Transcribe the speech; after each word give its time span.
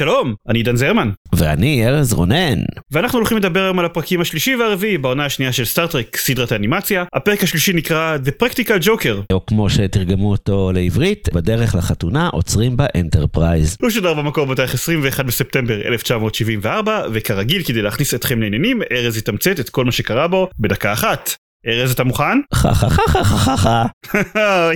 שלום, 0.00 0.34
אני 0.48 0.58
עידן 0.58 0.76
זרמן. 0.76 1.10
ואני 1.34 1.86
ארז 1.86 2.12
רונן. 2.12 2.58
ואנחנו 2.90 3.18
הולכים 3.18 3.36
לדבר 3.36 3.62
היום 3.62 3.78
על 3.78 3.84
הפרקים 3.84 4.20
השלישי 4.20 4.56
והרביעי 4.56 4.98
בעונה 4.98 5.24
השנייה 5.24 5.52
של 5.52 5.64
סטאר-טרק, 5.64 6.16
סדרת 6.16 6.52
האנימציה. 6.52 7.04
הפרק 7.14 7.42
השלישי 7.42 7.72
נקרא 7.72 8.16
The 8.24 8.44
Practical 8.44 8.86
Joker. 8.86 9.32
או 9.32 9.46
כמו 9.46 9.70
שתרגמו 9.70 10.30
אותו 10.30 10.72
לעברית, 10.74 11.28
בדרך 11.32 11.74
לחתונה 11.74 12.28
עוצרים 12.28 12.76
באנטרפרייז. 12.76 13.76
הוא 13.80 13.90
שודר 13.90 14.14
במקור 14.14 14.46
בתאריך 14.46 14.74
21 14.74 15.24
בספטמבר 15.24 15.74
1974, 15.74 17.02
וכרגיל 17.12 17.62
כדי 17.62 17.82
להכניס 17.82 18.14
אתכם 18.14 18.40
לעניינים, 18.40 18.82
ארז 18.92 19.16
יתמצת 19.16 19.60
את 19.60 19.70
כל 19.70 19.84
מה 19.84 19.92
שקרה 19.92 20.28
בו 20.28 20.48
בדקה 20.58 20.92
אחת. 20.92 21.30
ארז 21.66 21.90
אתה 21.90 22.04
מוכן? 22.04 22.24
חה 22.54 22.74
חה 22.74 22.90
חה 22.90 23.02
חה 23.08 23.24
חה 23.24 23.56
חה 23.56 23.86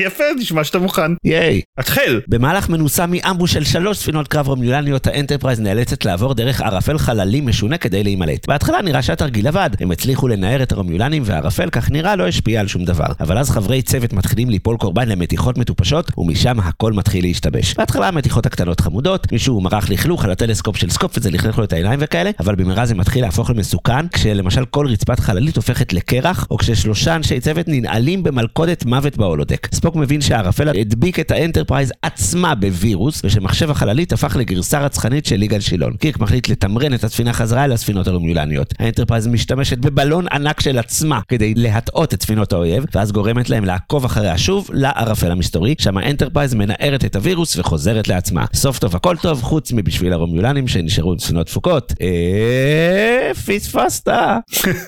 יפה, 0.06 0.24
נשמע 0.38 0.64
שאתה 0.64 0.78
מוכן. 0.78 1.12
ייי. 1.24 1.60
התחל. 1.78 2.20
במהלך 2.28 2.68
מנוסה 2.68 3.06
מאמבוש 3.06 3.52
של 3.52 3.64
שלוש 3.64 3.98
ספינות 3.98 4.28
קרב 4.28 4.48
רומיולניות, 4.48 5.06
האנטרפרייז 5.06 5.60
נאלצת 5.60 6.04
לעבור 6.04 6.34
דרך 6.34 6.60
ערפל 6.60 6.98
חללי 6.98 7.40
משונה 7.40 7.78
כדי 7.78 8.04
להימלט. 8.04 8.48
בהתחלה 8.48 8.82
נראה 8.82 9.02
שהתרגיל 9.02 9.46
עבד, 9.46 9.70
הם 9.80 9.90
הצליחו 9.90 10.28
לנער 10.28 10.62
את 10.62 10.72
הרומיולנים 10.72 11.22
והערפל 11.26 11.70
כך 11.70 11.90
נראה 11.90 12.16
לא 12.16 12.28
השפיע 12.28 12.60
על 12.60 12.66
שום 12.66 12.84
דבר. 12.84 13.06
אבל 13.20 13.38
אז 13.38 13.50
חברי 13.50 13.82
צוות 13.82 14.12
מתחילים 14.12 14.50
ליפול 14.50 14.76
קורבן 14.76 15.08
למתיחות 15.08 15.58
מטופשות, 15.58 16.10
ומשם 16.18 16.60
הכל 16.60 16.92
מתחיל 16.92 17.24
להשתבש. 17.24 17.74
בהתחלה 17.74 18.08
המתיחות 18.08 18.46
הקטנות 18.46 18.80
חמודות, 18.80 19.32
מישהו 19.32 19.60
מרח 19.60 19.90
לכלוך 19.90 20.24
על 20.24 20.30
הטלסקופ 20.30 20.76
של 20.76 20.90
ספוק 20.90 21.18
וזה 21.18 21.30
לכלך 21.30 21.58
לו 21.58 21.64
את 21.64 21.72
העיניים 21.72 21.98
וכאלה, 22.02 22.30
אבל 22.40 22.54
במהרה 22.54 22.86
זה 22.86 22.94
מתחיל 22.94 23.24
להפוך 23.24 23.50
למסוכן, 23.50 24.08
כשלמשל 24.08 24.64
כל 24.64 24.86
רצפת 24.86 25.20
חללית 25.20 25.56
הופכת 25.56 25.92
לקרח, 25.92 26.46
או 26.50 26.58
כששלושה 26.74 27.16
אנשי 27.16 27.40
צוות 27.40 27.68
ננעלים 27.68 28.22
במלכודת 28.22 28.84
מוות 28.84 29.16
ב 29.16 29.21
holodeck. 29.21 29.68
ספוק 29.74 29.96
מבין 29.96 30.20
שהערפל 30.20 30.68
הדביק 30.68 31.20
את 31.20 31.30
האנטרפרייז 31.30 31.92
עצמה 32.02 32.54
בווירוס, 32.54 33.20
ושמחשב 33.24 33.70
החללית 33.70 34.12
הפך 34.12 34.36
לגרסה 34.36 34.80
רצחנית 34.80 35.26
של 35.26 35.42
יגאל 35.42 35.60
שילון. 35.60 35.96
קירק 35.96 36.18
מחליט 36.18 36.48
לתמרן 36.48 36.94
את 36.94 37.04
הספינה 37.04 37.32
חזרה 37.32 37.64
אל 37.64 37.72
הספינות 37.72 38.06
הרומיולניות. 38.06 38.74
האנטרפרייז 38.78 39.26
משתמשת 39.26 39.78
בבלון 39.78 40.26
ענק 40.32 40.60
של 40.60 40.78
עצמה 40.78 41.20
כדי 41.28 41.54
להטעות 41.56 42.14
את 42.14 42.22
ספינות 42.22 42.52
האויב, 42.52 42.84
ואז 42.94 43.12
גורמת 43.12 43.50
להם 43.50 43.64
לעקוב 43.64 44.04
אחריה 44.04 44.38
שוב 44.38 44.70
לערפל 44.72 45.30
המסתורי, 45.30 45.74
שם 45.78 45.96
האנטרפרייז 45.96 46.54
מנערת 46.54 47.04
את 47.04 47.16
הווירוס 47.16 47.56
וחוזרת 47.56 48.08
לעצמה. 48.08 48.44
סוף 48.54 48.78
טוב 48.78 48.96
הכל 48.96 49.16
טוב, 49.16 49.42
חוץ 49.42 49.72
מבשביל 49.72 50.12
הרומיולנים 50.12 50.68
שנשארו 50.68 51.12
עם 51.12 51.18
ספינות 51.18 51.46
דפוקות. 51.46 51.92
אה... 52.00 53.34
פספסת. 53.46 54.08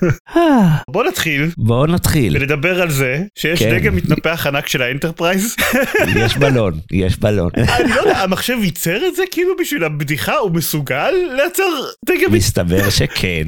בוא 0.91 1.05
נתחיל 1.05 1.51
בואו 1.77 1.86
נתחיל. 1.86 2.36
ולדבר 2.36 2.82
על 2.82 2.91
זה 2.91 3.22
שיש 3.38 3.58
כן. 3.62 3.78
דגם 3.78 3.96
מתנפח 3.96 4.46
ענק 4.46 4.69
של 4.69 4.82
האנטרפרייז. 4.82 5.56
יש 6.24 6.36
בלון, 6.36 6.72
יש 6.92 7.16
בלון. 7.18 7.50
אני 7.80 7.91
לא 7.91 8.00
יודע, 8.00 8.18
המחשב 8.18 8.56
ייצר 8.62 9.06
את 9.06 9.16
זה 9.16 9.22
כאילו 9.30 9.55
בשביל 9.60 9.84
הבדיחה, 9.84 10.36
הוא 10.36 10.50
מסוגל 10.50 11.10
לייצר 11.36 11.62
דגם 12.06 12.33
מסתבר 12.33 12.91
שכן. 12.91 13.44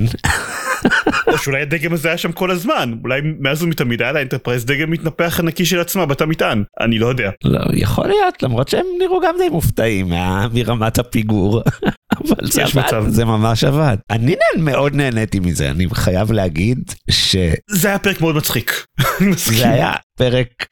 או 1.26 1.38
שאולי 1.38 1.60
הדגם 1.62 1.92
הזה 1.92 2.08
היה 2.08 2.18
שם 2.18 2.32
כל 2.32 2.50
הזמן, 2.50 2.92
אולי 3.04 3.20
מאז 3.40 3.62
ומתמיד 3.62 4.02
היה 4.02 4.12
לאנטרפרייז 4.12 4.64
דגם 4.64 4.90
מתנפח 4.90 5.40
ענקי 5.40 5.64
של 5.64 5.80
עצמה 5.80 6.06
בתא 6.06 6.24
מטען, 6.24 6.62
אני 6.80 6.98
לא 6.98 7.06
יודע. 7.06 7.30
לא, 7.44 7.60
יכול 7.72 8.06
להיות, 8.06 8.42
למרות 8.42 8.68
שהם 8.68 8.86
נראו 8.98 9.20
גם 9.20 9.34
די 9.38 9.48
מופתעים 9.48 10.08
מה- 10.08 10.48
מרמת 10.54 10.98
הפיגור. 10.98 11.62
אבל 12.16 12.46
זה 12.50 12.62
עבד, 12.64 12.78
מצב. 12.86 13.04
זה 13.08 13.24
ממש 13.24 13.64
עבד. 13.64 13.96
אני 14.10 14.34
מאוד 14.58 14.94
נהניתי 14.94 15.40
מזה, 15.40 15.70
אני 15.70 15.86
חייב 15.92 16.32
להגיד 16.32 16.78
שזה 17.10 17.54
זה 17.70 17.88
היה 17.88 17.98
פרק 17.98 18.20
מאוד 18.20 18.34
מצחיק. 18.36 18.86
מסכים. 19.20 19.68
היה 19.68 19.92
פרק, 20.18 20.66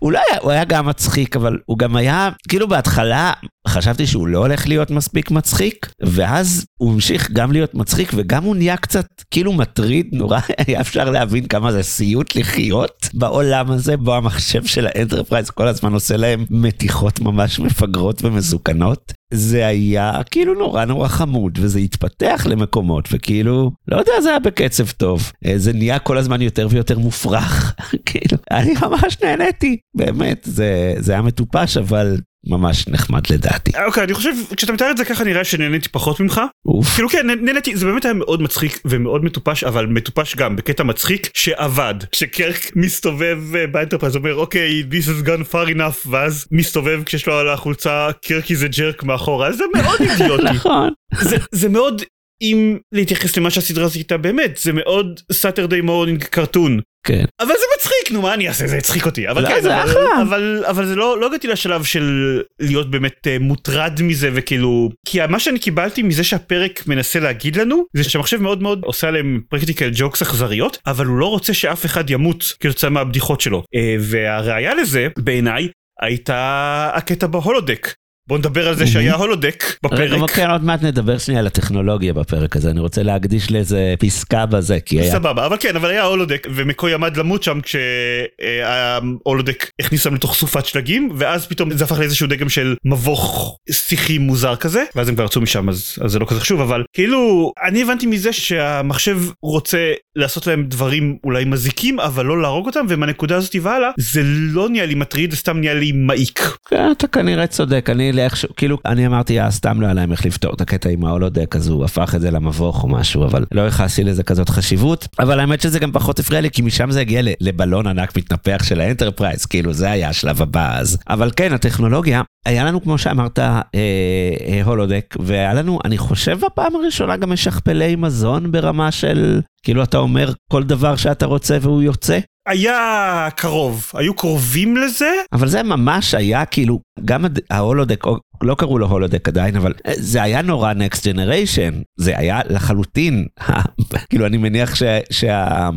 הוא 0.00 0.12
לא 0.12 0.20
היה, 0.28 0.38
הוא 0.40 0.50
היה 0.50 0.64
גם 0.64 0.86
מצחיק, 0.86 1.36
אבל 1.36 1.58
הוא 1.66 1.78
גם 1.78 1.96
היה, 1.96 2.28
כאילו 2.48 2.68
בהתחלה 2.68 3.32
חשבתי 3.68 4.06
שהוא 4.06 4.28
לא 4.28 4.38
הולך 4.38 4.68
להיות 4.68 4.90
מספיק 4.90 5.30
מצחיק, 5.30 5.92
ואז 6.02 6.66
הוא 6.78 6.92
המשיך 6.92 7.30
גם 7.30 7.52
להיות 7.52 7.74
מצחיק 7.74 8.12
וגם 8.14 8.44
הוא 8.44 8.56
נהיה 8.56 8.76
קצת 8.76 9.06
כאילו 9.30 9.52
מטריד, 9.52 10.06
נורא 10.12 10.38
היה 10.66 10.80
אפשר 10.80 11.10
להבין 11.10 11.46
כמה 11.46 11.72
זה 11.72 11.82
סיוט 11.82 12.36
לחיות 12.36 13.08
בעולם 13.14 13.70
הזה, 13.70 13.96
בו 13.96 14.14
המחשב 14.14 14.64
של 14.64 14.86
האנטרפרייז 14.86 15.50
כל 15.50 15.68
הזמן 15.68 15.92
עושה 15.92 16.16
להם 16.16 16.44
מתיחות 16.50 17.20
ממש 17.20 17.58
מפגרות 17.58 18.24
ומסוכנות. 18.24 19.12
זה 19.34 19.66
היה 19.66 20.20
כאילו 20.30 20.54
נורא 20.54 20.84
נורא 20.84 21.08
חמוד, 21.08 21.58
וזה 21.62 21.78
התפתח 21.78 22.46
למקומות, 22.50 23.08
וכאילו, 23.12 23.70
לא 23.88 23.96
יודע, 23.96 24.12
זה 24.22 24.28
היה 24.28 24.38
בקצב 24.38 24.90
טוב. 24.90 25.32
אה, 25.46 25.52
זה 25.56 25.72
נהיה 25.72 25.98
כל 25.98 26.18
הזמן 26.18 26.42
יותר 26.42 26.68
ויותר 26.70 26.98
מופרך, 26.98 27.74
כאילו, 28.06 28.37
אני 28.50 28.74
ממש 28.82 29.16
נהניתי, 29.22 29.76
באמת, 29.96 30.40
זה, 30.44 30.94
זה 30.98 31.12
היה 31.12 31.22
מטופש, 31.22 31.76
אבל 31.76 32.16
ממש 32.46 32.88
נחמד 32.88 33.22
לדעתי. 33.30 33.72
אוקיי, 33.86 34.04
אני 34.04 34.14
חושב, 34.14 34.30
כשאתה 34.56 34.72
מתאר 34.72 34.90
את 34.90 34.96
זה 34.96 35.04
ככה 35.04 35.24
נראה 35.24 35.44
שנהניתי 35.44 35.88
פחות 35.88 36.20
ממך. 36.20 36.40
אוף. 36.66 36.86
כאילו 36.94 37.08
כן, 37.08 37.26
נה- 37.26 37.34
נהניתי, 37.34 37.76
זה 37.76 37.86
באמת 37.86 38.04
היה 38.04 38.14
מאוד 38.14 38.42
מצחיק 38.42 38.80
ומאוד 38.84 39.24
מטופש, 39.24 39.64
אבל 39.64 39.86
מטופש 39.86 40.36
גם 40.36 40.56
בקטע 40.56 40.82
מצחיק 40.82 41.30
שעבד. 41.34 41.94
כשקירק 42.12 42.76
מסתובב 42.76 43.38
אה, 43.54 43.66
באנטרפרייז 43.66 44.16
אומר 44.16 44.34
אוקיי, 44.34 44.82
this 44.90 45.04
has 45.04 45.26
gone 45.26 45.52
far 45.52 45.74
enough, 45.76 46.08
ואז 46.10 46.46
מסתובב 46.52 47.02
כשיש 47.06 47.26
לו 47.26 47.38
על 47.38 47.48
החולצה 47.48 48.08
Kirk 48.24 48.56
is 48.56 48.68
a 48.68 48.75
jerk 48.75 49.02
מאחורה, 49.02 49.52
זה 49.52 49.64
מאוד 49.74 50.00
אידיוטי. 50.00 50.42
נכון. 50.54 50.90
זה, 51.20 51.36
זה 51.52 51.68
מאוד, 51.68 52.02
אם 52.42 52.78
להתייחס 52.92 53.36
למה 53.36 53.50
שהסדרה 53.50 53.84
הזאת 53.84 53.96
הייתה 53.96 54.16
באמת, 54.16 54.56
זה 54.56 54.72
מאוד 54.72 55.20
Saturday 55.32 55.80
morning 55.80 56.24
cartoon. 56.24 56.80
כן. 57.06 57.24
אבל 57.40 57.48
זה 57.48 57.64
מצחיק, 57.76 58.12
נו 58.12 58.22
מה 58.22 58.34
אני 58.34 58.48
אעשה, 58.48 58.66
זה 58.66 58.76
הצחיק 58.76 59.06
אותי. 59.06 59.28
אבל 59.28 59.42
לא, 59.42 59.48
כן, 59.48 59.60
זה 59.62 59.82
אבל, 59.82 59.90
אחלה. 59.90 60.22
אבל, 60.22 60.64
אבל 60.68 60.86
זה 60.86 60.96
לא, 60.96 61.20
לא 61.20 61.26
הגעתי 61.26 61.46
לשלב 61.46 61.84
של 61.84 62.40
להיות 62.60 62.90
באמת 62.90 63.26
uh, 63.26 63.42
מוטרד 63.42 64.00
מזה 64.02 64.30
וכאילו... 64.34 64.90
כי 65.06 65.18
מה 65.28 65.40
שאני 65.40 65.58
קיבלתי 65.58 66.02
מזה 66.02 66.24
שהפרק 66.24 66.86
מנסה 66.86 67.20
להגיד 67.20 67.56
לנו, 67.56 67.84
זה 67.96 68.04
שהמחשב 68.04 68.42
מאוד 68.42 68.62
מאוד 68.62 68.80
עושה 68.84 69.08
עליהם 69.08 69.40
practical 69.48 69.90
jokes 69.94 70.22
אכזריות, 70.22 70.78
אבל 70.86 71.06
הוא 71.06 71.18
לא 71.18 71.26
רוצה 71.26 71.54
שאף 71.54 71.86
אחד 71.86 72.10
ימות 72.10 72.54
כתוצאה 72.60 72.90
מהבדיחות 72.90 73.40
שלו. 73.40 73.58
Uh, 73.58 73.78
והראיה 74.00 74.74
לזה, 74.74 75.08
בעיניי, 75.18 75.68
הייתה 76.00 76.90
הקטע 76.94 77.26
ב 77.26 77.32
holodeck. 77.32 77.88
בוא 78.28 78.38
נדבר 78.38 78.68
על 78.68 78.74
זה 78.74 78.86
שהיה 78.86 79.14
הולודק 79.14 79.64
רגע, 79.92 80.16
בפרק. 80.16 80.30
כן, 80.30 80.50
עוד 80.50 80.64
מעט 80.64 80.82
נדבר 80.82 81.18
שנייה 81.18 81.40
על 81.40 81.46
הטכנולוגיה 81.46 82.12
בפרק 82.12 82.56
הזה, 82.56 82.70
אני 82.70 82.80
רוצה 82.80 83.02
להקדיש 83.02 83.52
לאיזה 83.52 83.94
פסקה 83.98 84.46
בזה, 84.46 84.80
כי 84.80 85.00
היה... 85.00 85.12
סבבה, 85.12 85.46
אבל 85.46 85.56
כן, 85.60 85.76
אבל 85.76 85.90
היה 85.90 86.04
הולודק, 86.04 86.46
ומקוי 86.54 86.94
עמד 86.94 87.16
למות 87.16 87.42
שם 87.42 87.58
כשההולודק 87.62 89.70
הכניס 89.80 90.06
אותם 90.06 90.16
לתוך 90.16 90.34
סופת 90.34 90.66
שלגים, 90.66 91.10
ואז 91.16 91.46
פתאום 91.46 91.76
זה 91.76 91.84
הפך 91.84 91.98
לאיזשהו 91.98 92.26
דגם 92.26 92.48
של 92.48 92.74
מבוך 92.84 93.56
שיחי 93.70 94.18
מוזר 94.18 94.56
כזה, 94.56 94.84
ואז 94.94 95.08
הם 95.08 95.14
כבר 95.14 95.24
יצאו 95.24 95.40
משם, 95.40 95.68
אז, 95.68 95.94
אז 96.00 96.12
זה 96.12 96.18
לא 96.18 96.26
כזה 96.28 96.40
חשוב, 96.40 96.60
אבל 96.60 96.84
כאילו, 96.92 97.52
אני 97.68 97.82
הבנתי 97.82 98.06
מזה 98.06 98.32
שהמחשב 98.32 99.18
רוצה 99.42 99.92
לעשות 100.16 100.46
להם 100.46 100.64
דברים 100.68 101.16
אולי 101.24 101.44
מזיקים, 101.44 102.00
אבל 102.00 102.26
לא 102.26 102.42
להרוג 102.42 102.66
אותם, 102.66 102.86
ומהנקודה 102.88 103.36
הזאת 103.36 103.56
והלאה, 103.62 103.90
זה 103.98 104.20
לא 104.24 104.68
נהיה 104.68 104.86
לי 104.86 104.94
מטריד, 104.94 105.30
זה 105.30 105.36
סתם 105.36 105.60
נהיה 105.60 105.74
לי 105.74 105.92
מעיק. 105.92 106.40
כן, 106.68 106.90
אתה 106.90 107.06
כנראה 107.06 107.46
צודק, 107.46 107.88
אני 107.90 108.12
לאיכשהו, 108.18 108.48
כאילו, 108.56 108.78
אני 108.86 109.06
אמרתי, 109.06 109.40
אה, 109.40 109.50
סתם 109.50 109.80
לא 109.80 109.86
היה 109.86 109.94
להם 109.94 110.12
איך 110.12 110.26
לפתור 110.26 110.54
את 110.54 110.60
הקטע 110.60 110.88
עם 110.88 111.04
ה 111.04 111.09
holodeck, 111.09 111.56
אז 111.56 111.68
הוא 111.68 111.84
הפך 111.84 112.14
את 112.14 112.20
זה 112.20 112.30
למבוך 112.30 112.82
או 112.82 112.88
משהו, 112.88 113.24
אבל 113.24 113.44
לא 113.52 113.62
ייחסתי 113.62 114.04
לזה 114.04 114.22
כזאת 114.22 114.48
חשיבות. 114.48 115.08
אבל 115.18 115.40
האמת 115.40 115.60
שזה 115.60 115.78
גם 115.78 115.92
פחות 115.92 116.18
הפריע 116.18 116.40
לי, 116.40 116.50
כי 116.50 116.62
משם 116.62 116.90
זה 116.90 117.00
הגיע 117.00 117.20
לבלון 117.40 117.86
ענק 117.86 118.16
מתנפח 118.16 118.64
של 118.64 118.80
האנטרפרייז, 118.80 119.46
כאילו, 119.46 119.72
זה 119.72 119.90
היה 119.90 120.08
השלב 120.08 120.42
הבא 120.42 120.78
אז. 120.78 120.98
אבל 121.08 121.30
כן, 121.36 121.52
הטכנולוגיה, 121.52 122.22
היה 122.46 122.64
לנו, 122.64 122.82
כמו 122.82 122.98
שאמרת, 122.98 123.38
אה, 123.38 123.60
אה, 123.74 124.60
holodeck, 124.64 125.16
והיה 125.20 125.54
לנו, 125.54 125.78
אני 125.84 125.98
חושב, 125.98 126.38
בפעם 126.46 126.76
הראשונה 126.76 127.16
גם 127.16 127.32
משכפלי 127.32 127.96
מזון 127.96 128.52
ברמה 128.52 128.90
של, 128.90 129.40
כאילו, 129.62 129.82
אתה 129.82 129.98
אומר 129.98 130.32
כל 130.52 130.62
דבר 130.64 130.96
שאתה 130.96 131.26
רוצה 131.26 131.58
והוא 131.60 131.82
יוצא. 131.82 132.18
היה 132.48 133.28
קרוב, 133.36 133.90
היו 133.94 134.14
קרובים 134.14 134.76
לזה, 134.76 135.10
אבל 135.32 135.48
זה 135.48 135.62
ממש 135.62 136.14
היה 136.14 136.44
כאילו, 136.44 136.80
גם 137.04 137.24
הד- 137.24 137.40
ה 137.50 137.56
holodeck, 137.56 138.06
או- 138.06 138.18
לא 138.42 138.54
קראו 138.54 138.78
לו 138.78 138.86
holodeck 138.86 139.28
עדיין, 139.28 139.56
אבל 139.56 139.72
אה, 139.86 139.92
זה 139.96 140.22
היה 140.22 140.42
נורא 140.42 140.72
Next 140.72 141.06
Generation, 141.06 141.70
זה 141.96 142.18
היה 142.18 142.40
לחלוטין, 142.48 143.26
כאילו 144.10 144.26
אני 144.26 144.36
מניח 144.36 144.74
שה... 144.74 144.98
שה 145.10 145.68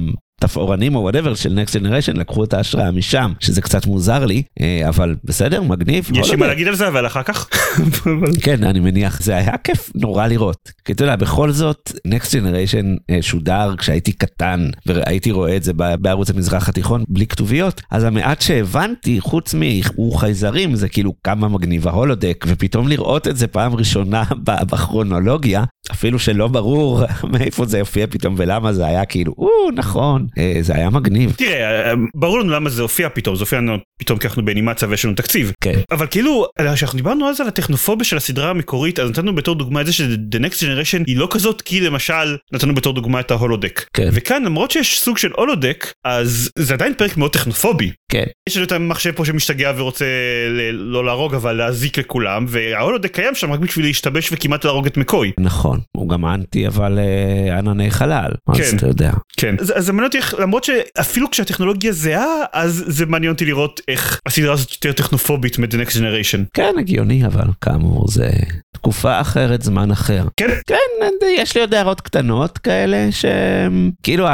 התפאורנים 0.43 0.95
או 0.95 1.01
whatever 1.01 1.35
של 1.35 1.53
Next 1.53 1.75
Generation 1.75 2.15
לקחו 2.17 2.43
את 2.43 2.53
ההשראה 2.53 2.91
משם, 2.91 3.33
שזה 3.39 3.61
קצת 3.61 3.85
מוזר 3.85 4.25
לי, 4.25 4.43
אה, 4.61 4.89
אבל 4.89 5.15
בסדר, 5.23 5.61
מגניב. 5.63 6.09
יש 6.13 6.29
לי. 6.31 6.35
מה 6.35 6.47
להגיד 6.47 6.67
על 6.67 6.75
זה 6.75 6.87
אבל 6.87 7.07
אחר 7.07 7.23
כך. 7.23 7.47
כן, 8.44 8.63
אני 8.63 8.79
מניח, 8.79 9.21
זה 9.21 9.35
היה 9.35 9.57
כיף 9.57 9.91
נורא 9.95 10.27
לראות. 10.27 10.71
כי 10.85 10.91
אתה 10.91 11.03
יודע, 11.03 11.15
בכל 11.15 11.51
זאת, 11.51 11.91
Next 12.07 12.27
Generation 12.27 12.85
אה, 13.09 13.21
שודר 13.21 13.75
כשהייתי 13.77 14.12
קטן, 14.12 14.69
והייתי 14.85 15.31
רואה 15.31 15.56
את 15.56 15.63
זה 15.63 15.73
בערוץ 15.73 16.29
המזרח 16.29 16.69
התיכון 16.69 17.03
בלי 17.07 17.27
כתוביות, 17.27 17.81
אז 17.91 18.03
המעט 18.03 18.41
שהבנתי, 18.41 19.19
חוץ 19.19 19.53
מ"הו 19.53 20.17
חייזרים", 20.18 20.75
זה 20.75 20.89
כאילו 20.89 21.13
כמה 21.23 21.47
מגניב 21.47 21.88
ה 21.88 21.93
holodeck, 21.93 22.45
ופתאום 22.47 22.88
לראות 22.88 23.27
את 23.27 23.38
זה 23.38 23.47
פעם 23.47 23.75
ראשונה 23.75 24.24
בכרונולוגיה, 24.44 25.63
אפילו 25.91 26.19
שלא 26.19 26.47
ברור 26.47 27.03
מאיפה 27.33 27.65
זה 27.65 27.77
יופיע 27.77 28.07
פתאום 28.07 28.35
ולמה 28.38 28.74
זה 28.74 28.85
היה 28.85 29.06
כאילו, 29.06 29.33
או, 29.38 29.71
נכון, 29.75 30.27
אה, 30.38 30.57
זה 30.62 30.75
היה 30.75 30.89
מגניב. 30.89 31.33
תראה, 31.38 31.94
ברור 32.15 32.39
לנו 32.39 32.51
למה 32.51 32.69
זה 32.69 32.81
הופיע 32.81 33.09
פתאום, 33.09 33.35
זה 33.35 33.41
הופיע 33.41 33.59
לנו 33.59 33.77
פתאום 34.00 34.19
כי 34.19 34.27
אנחנו 34.27 34.45
באנימציה 34.45 34.88
ויש 34.88 35.06
לנו 35.06 35.13
תקציב. 35.13 35.51
כן. 35.63 35.79
אבל 35.91 36.07
כאילו, 36.07 36.45
כשאנחנו 36.74 36.97
דיברנו 36.97 37.29
אז 37.29 37.41
על 37.41 37.47
הטכנופוביה 37.61 38.05
של 38.05 38.17
הסדרה 38.17 38.49
המקורית, 38.49 38.99
אז 38.99 39.09
נתנו 39.09 39.35
בתור 39.35 39.55
דוגמה 39.55 39.81
את 39.81 39.85
זה 39.85 39.93
ש-The 39.93 40.37
Next 40.37 40.59
Generation 40.59 41.03
היא 41.07 41.17
לא 41.17 41.27
כזאת, 41.31 41.61
כי 41.61 41.79
למשל 41.81 42.37
נתנו 42.53 42.75
בתור 42.75 42.93
דוגמה 42.93 43.19
את 43.19 43.31
ההולודק. 43.31 43.85
כן. 43.93 44.09
וכאן 44.11 44.43
למרות 44.43 44.71
שיש 44.71 44.99
סוג 44.99 45.17
של 45.17 45.31
הולודק, 45.35 45.91
אז 46.05 46.49
זה 46.59 46.73
עדיין 46.73 46.93
פרק 46.93 47.17
מאוד 47.17 47.31
טכנופובי. 47.33 47.91
כן. 48.11 48.23
יש 48.49 48.57
לנו 48.57 48.65
את 48.65 48.71
המחשב 48.71 49.11
פה 49.11 49.25
שמשתגע 49.25 49.71
ורוצה 49.77 50.05
ל- 50.49 50.71
לא 50.71 51.05
להרוג 51.05 51.35
אבל 51.35 51.53
להזיק 51.53 51.97
לכולם, 51.97 52.45
וההולודק 52.47 53.13
קיים 53.15 53.35
שם 53.35 53.51
רק 53.51 53.59
בשביל 53.59 53.85
להשתבש 53.85 54.29
וכמעט 54.31 54.65
להרוג 54.65 54.85
את 54.85 54.97
מקוי. 54.97 55.31
נכון, 55.39 55.79
הוא 55.97 56.09
גם 56.09 56.25
אנטי 56.25 56.67
אבל 56.67 56.99
אה, 56.99 57.57
ענני 57.57 57.91
חלל, 57.91 58.31
אז 58.49 58.57
כן. 58.57 58.77
אתה 58.77 58.87
יודע. 58.87 59.11
כן. 59.37 59.55
אז 59.59 59.73
אז 59.75 59.85
זה 59.85 59.91
מעניין 59.93 60.07
אותי 60.07 60.17
איך, 60.17 60.35
למרות 60.39 60.63
שאפילו 60.63 61.31
כשהטכנולוגיה 61.31 61.91
זהה, 61.91 62.25
אז 62.53 62.83
זה 62.87 63.05
מעניין 63.05 63.31
אותי 63.31 63.45
לראות 63.45 63.81
איך 63.87 64.19
הסדרה 64.25 64.53
הזאת 64.53 64.71
יותר 64.71 64.91
טכנופובית 64.91 65.59
מ- 65.59 65.65
The 65.65 65.73
Next 65.73 65.95
Generation. 65.95 66.39
כן, 66.53 66.73
הגיוני, 66.79 67.25
אבל 67.25 67.45
כאמור, 67.62 68.07
זה 68.07 68.30
תקופה 68.75 69.21
אחרת, 69.21 69.62
זמן 69.62 69.92
אחר. 69.92 70.25
כן. 70.38 70.50
כן, 70.68 70.75
יש 71.38 71.56
לי 71.56 71.62
עוד 71.62 71.74
הערות 71.74 72.01
קטנות 72.01 72.57
כאלה, 72.57 73.12
שהם, 73.12 73.92
כאילו, 74.03 74.27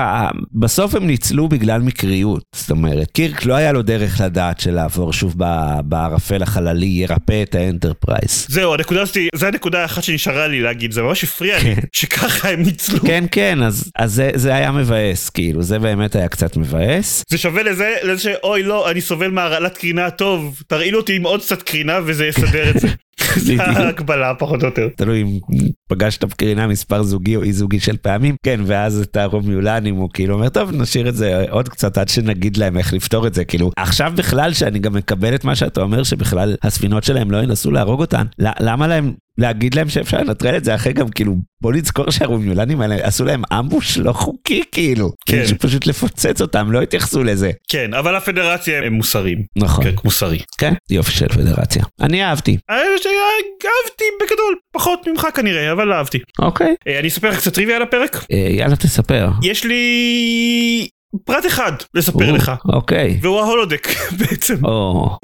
בסוף 0.53 0.95
הם 0.95 1.07
ניצלו 1.07 1.47
בגלל 1.47 1.81
מקריות. 1.81 2.43
זאת 2.55 2.71
אומרת, 2.71 3.11
קירק 3.11 3.45
לא 3.45 3.53
היה 3.53 3.71
לו 3.71 3.81
דרך 3.81 4.21
לדעת 4.21 4.59
שלעבור 4.59 5.13
שוב 5.13 5.35
בערפל 5.83 6.43
החללי 6.43 6.85
ירפא 6.85 7.43
את 7.43 7.55
האנטרפרייז. 7.55 8.45
זהו, 8.49 8.73
הנקודה 8.73 9.01
הזאת, 9.01 9.17
זה 9.35 9.47
הנקודה 9.47 9.81
האחת 9.81 10.03
שנשארה 10.03 10.47
לי 10.47 10.61
להגיד, 10.61 10.91
זה 10.91 11.01
ממש 11.01 11.23
הפריע 11.23 11.57
לי, 11.57 11.75
כן. 11.75 11.81
שככה 11.93 12.49
הם 12.49 12.61
ניצלו. 12.61 12.99
כן, 12.99 13.23
כן, 13.31 13.63
אז, 13.63 13.91
אז 13.95 14.13
זה, 14.13 14.31
זה 14.35 14.55
היה 14.55 14.71
מבאס, 14.71 15.29
כאילו, 15.29 15.63
זה 15.63 15.79
באמת 15.79 16.15
היה 16.15 16.27
קצת 16.27 16.57
מבאס. 16.57 17.23
זה 17.29 17.37
שווה 17.37 17.63
לזה, 17.63 17.95
לזה 18.03 18.21
שאוי 18.21 18.63
לא, 18.63 18.91
אני 18.91 19.01
סובל 19.01 19.31
מהרעלת 19.31 19.77
קרינה 19.77 20.09
טוב, 20.09 20.61
תרעילו 20.67 20.99
אותי 20.99 21.15
עם 21.15 21.23
עוד 21.23 21.41
קצת 21.41 21.61
קרינה 21.61 21.99
וזה 22.05 22.25
יסדר 22.25 22.69
את 22.69 22.79
זה. 22.79 22.87
ההקבלה 23.59 24.33
פחות 24.39 24.61
או 24.61 24.67
יותר. 24.67 24.87
תלוי 24.95 25.21
אם 25.21 25.39
פגשת 25.89 26.23
בקרינה 26.23 26.67
מספר 26.67 27.03
זוגי 27.03 27.35
או 27.35 27.43
אי 27.43 27.53
זוגי 27.53 27.79
של 27.79 27.97
פעמים, 27.97 28.35
כן, 28.43 28.59
ואז 28.65 29.01
את 29.01 29.15
הרומיולנים 29.17 29.95
הוא 29.95 30.09
כאילו 30.13 30.33
אומר, 30.35 30.49
טוב, 30.49 30.71
נשאיר 30.71 31.09
את 31.09 31.15
זה 31.15 31.45
עוד 31.49 31.69
קצת 31.69 31.97
עד 31.97 32.09
שנגיד 32.09 32.57
להם 32.57 32.77
איך 32.77 32.93
לפתור 32.93 33.27
את 33.27 33.33
זה, 33.33 33.45
כאילו, 33.45 33.71
עכשיו 33.77 34.13
בכלל 34.15 34.53
שאני 34.53 34.79
גם 34.79 34.93
מקבל 34.93 35.35
את 35.35 35.43
מה 35.43 35.55
שאתה 35.55 35.81
אומר, 35.81 36.03
שבכלל 36.03 36.55
הספינות 36.63 37.03
שלהם 37.03 37.31
לא 37.31 37.37
ינסו 37.37 37.71
להרוג 37.71 37.99
אותן, 37.99 38.25
למה 38.39 38.87
להם 38.87 39.13
להגיד 39.37 39.75
להם 39.75 39.89
שאפשר 39.89 40.17
לנטרל 40.17 40.57
את 40.57 40.63
זה 40.63 40.75
אחרי 40.75 40.93
גם 40.93 41.09
כאילו 41.09 41.35
בוא 41.61 41.73
נזכור 41.73 42.11
שהרומיולנים 42.11 42.81
האלה 42.81 42.95
עשו 42.95 43.25
להם 43.25 43.41
ambush 43.59 43.97
לא 43.97 44.13
חוקי 44.13 44.63
כאילו, 44.71 45.11
כן. 45.25 45.45
כן. 45.47 45.57
פשוט 45.57 45.87
לפוצץ 45.87 46.41
אותם 46.41 46.71
לא 46.71 46.81
התייחסו 46.81 47.23
לזה. 47.23 47.51
כן, 47.69 47.93
אבל 47.93 48.15
הפדרציה 48.15 48.83
הם 48.83 48.93
מוסריים. 48.93 49.43
נכון, 49.57 49.83
כן, 49.83 49.95
מוסרי. 50.03 50.39
כן, 50.57 50.73
יופי 50.89 51.11
של 51.11 51.27
פדרציה. 51.27 51.83
אני 52.01 52.23
אהבתי, 52.23 52.57
אה, 52.69 52.75
אהבתי 52.75 54.03
בגדול, 54.21 54.55
פחות 54.73 55.07
ממך 55.07 55.27
כנראה, 55.35 55.71
אבל 55.71 55.93
אהבתי. 55.93 56.19
אוקיי. 56.39 56.75
אה, 56.87 56.99
אני 56.99 57.07
אספר 57.07 57.29
לך 57.29 57.37
קצת 57.37 57.53
טריוויה 57.53 57.75
על 57.75 57.81
הפרק. 57.81 58.25
אה, 58.31 58.37
יאללה 58.37 58.75
תספר. 58.75 59.29
יש 59.43 59.65
לי 59.65 60.87
פרט 61.25 61.45
אחד 61.45 61.71
לספר 61.93 62.31
לך. 62.31 62.51
אוקיי. 62.65 63.19
והוא 63.21 63.39
ה 63.39 63.44
holodeck 63.44 63.87
בעצם. 64.19 64.55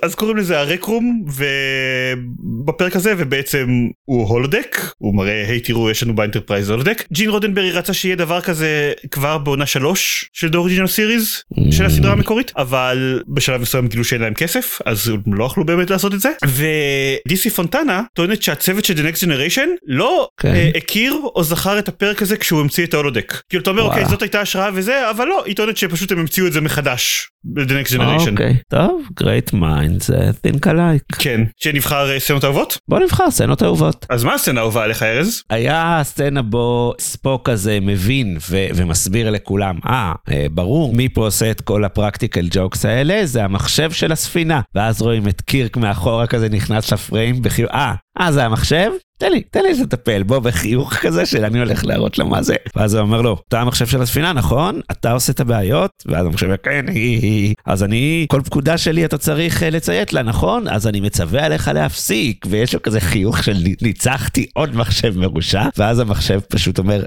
אז 0.04 0.16
קוראים 0.16 0.38
לזה 0.38 0.60
ה 0.60 0.68
rec 0.68 0.92
room 0.92 1.24
ובפרק 1.28 2.96
הזה 2.96 3.14
ובעצם 3.18 3.88
הוא 4.06 4.28
holodeck 4.28 4.78
הוא 4.98 5.16
מראה 5.16 5.46
היי 5.48 5.60
תראו 5.60 5.90
יש 5.90 6.04
לנו 6.04 6.16
באנטרפרייז 6.16 6.70
holodeck 6.70 7.04
ג'ין 7.12 7.30
רודנברי 7.30 7.72
רצה 7.72 7.94
שיהיה 7.94 8.16
דבר 8.16 8.42
כזה 8.42 8.92
כבר 9.12 9.38
בעונה 9.38 9.66
שלוש 9.66 10.30
של 10.34 10.48
The 10.48 10.52
Original 10.52 10.88
Series 10.88 11.62
של 11.72 11.86
הסדרה 11.86 12.12
המקורית 12.12 12.52
אבל 12.58 13.22
בשלב 13.28 13.62
מסוים 13.62 13.88
גילו 13.88 14.04
שאין 14.04 14.22
להם 14.22 14.34
כסף 14.34 14.80
אז 14.86 15.08
הם 15.08 15.34
לא 15.34 15.46
יכלו 15.46 15.66
באמת 15.66 15.90
לעשות 15.90 16.14
את 16.14 16.20
זה 16.20 16.30
ודיסי 16.46 17.50
פונטנה 17.50 18.02
טוענת 18.14 18.44
שהצוות 18.44 18.86
של 18.86 18.94
The 18.94 19.14
Next 19.14 19.20
Generation 19.24 19.68
לא 19.88 20.28
כן. 20.38 20.56
אה, 20.56 20.72
הכיר 20.76 21.16
או 21.36 21.44
זכר 21.44 21.80
את 21.80 21.88
הפרק 21.88 22.22
הזה 22.22 22.38
כשהוא 22.38 22.60
המציא 22.62 22.86
את 22.86 22.94
ההולודק 22.94 23.34
כאילו 23.50 23.62
אתה 23.62 23.70
אומר. 23.70 23.84
אוקיי 23.84 24.06
זאת 24.06 24.22
הייתה 24.22 24.42
השראה 24.42 24.70
וזה 24.74 25.10
אבל 25.10 25.26
לא 25.26 25.44
היא 25.46 25.56
טוענת 25.56 25.78
שפשוט 25.84 26.12
הם 26.12 26.20
המציאו 26.20 26.48
את 26.48 26.54
זה 26.54 26.62
מחדש 26.62 27.30
ב-The 27.44 27.70
Next 27.70 27.92
Generation. 27.92 28.30
אוקיי, 28.32 28.58
טוב, 28.70 29.02
great 29.20 29.54
minds, 29.54 30.10
uh, 30.10 30.48
think 30.48 30.66
alike. 30.66 31.16
כן, 31.20 31.42
שנבחר 31.58 32.12
אה, 32.12 32.20
סצנות 32.20 32.46
אהובות? 32.46 32.78
בוא 32.90 33.00
נבחר 33.00 33.32
סצנות 33.32 33.64
אהובות. 33.64 34.06
אז 34.10 34.24
מה 34.24 34.34
הסצנה 34.34 34.60
האהובה 34.60 34.84
עליך 34.84 35.04
ארז? 35.04 35.44
היה 35.50 36.02
סצנה 36.04 36.42
בו 36.42 36.94
ספוק 37.00 37.50
כזה 37.50 37.80
מבין 37.82 38.38
ו- 38.50 38.68
ומסביר 38.76 39.30
לכולם, 39.30 39.76
אה, 39.86 40.14
אה, 40.32 40.46
ברור 40.52 40.94
מי 40.94 41.10
פה 41.10 41.26
עושה 41.26 41.52
את 41.52 41.62
כל 41.62 41.84
הפרקטיקל 41.84 42.48
ג'וקס 42.52 42.86
האלה, 42.86 43.26
זה 43.26 43.44
המחשב 43.44 43.92
של 43.92 44.12
הספינה. 44.12 44.62
ואז 44.76 45.02
רואים 45.02 45.28
את 45.28 45.42
קירק 45.42 45.78
מאחורה 45.78 46.28
כזה 46.28 46.50
נכנס 46.50 46.94
לפריים 46.94 47.42
בחיוך, 47.42 47.72
אה, 47.72 47.94
אה 48.20 48.32
זה 48.32 48.46
המחשב? 48.46 48.92
תן 49.18 49.32
לי, 49.32 49.42
תן 49.42 49.64
לי 49.64 49.82
לטפל 49.82 50.24
בו 50.24 50.42
בחיוך 50.42 50.94
כזה 50.94 51.26
של 51.26 51.46
אני 51.46 51.60
הולך 51.60 51.86
להראות 51.86 52.20
לו 52.20 52.26
מה 52.28 52.42
זה. 52.42 52.56
ואז 52.76 52.94
הוא 52.94 53.02
אומר 53.02 53.22
לו, 53.22 53.38
אתה 53.48 53.62
המחשב 53.62 53.86
של 53.86 54.02
הספינה, 54.02 54.34
נכון? 54.34 54.80
אתה 54.92 55.12
עושה 55.12 55.32
את 55.32 55.40
הבעיות? 55.40 55.92
ואז 56.06 56.26
המחשב 56.26 56.46
אומר, 56.46 56.58
כן, 56.58 56.86
היא, 56.88 57.22
היא. 57.22 57.54
אז 57.66 57.84
אני, 57.84 58.26
כל 58.30 58.42
פקודה 58.46 58.78
שלי 58.78 59.06
אתה 59.06 59.18
צריך 59.18 59.64
אה, 59.64 59.70
לציית 59.70 60.14
לה, 60.14 60.24
נכון? 60.24 60.68
אז 60.68 60.88
אני 60.88 61.00
מצווה 61.00 61.46
עליך 61.46 61.68
להפסיק. 61.74 62.46
ויש 62.50 62.74
לו 62.74 62.82
כזה 62.82 63.00
חיוך 63.00 63.44
של 63.44 63.58
ניצחתי 63.82 64.46
עוד 64.54 64.76
מחשב 64.76 65.18
מרושע, 65.18 65.64
ואז 65.78 66.00
המחשב 66.00 66.40
פשוט 66.40 66.80
אומר, 66.80 67.04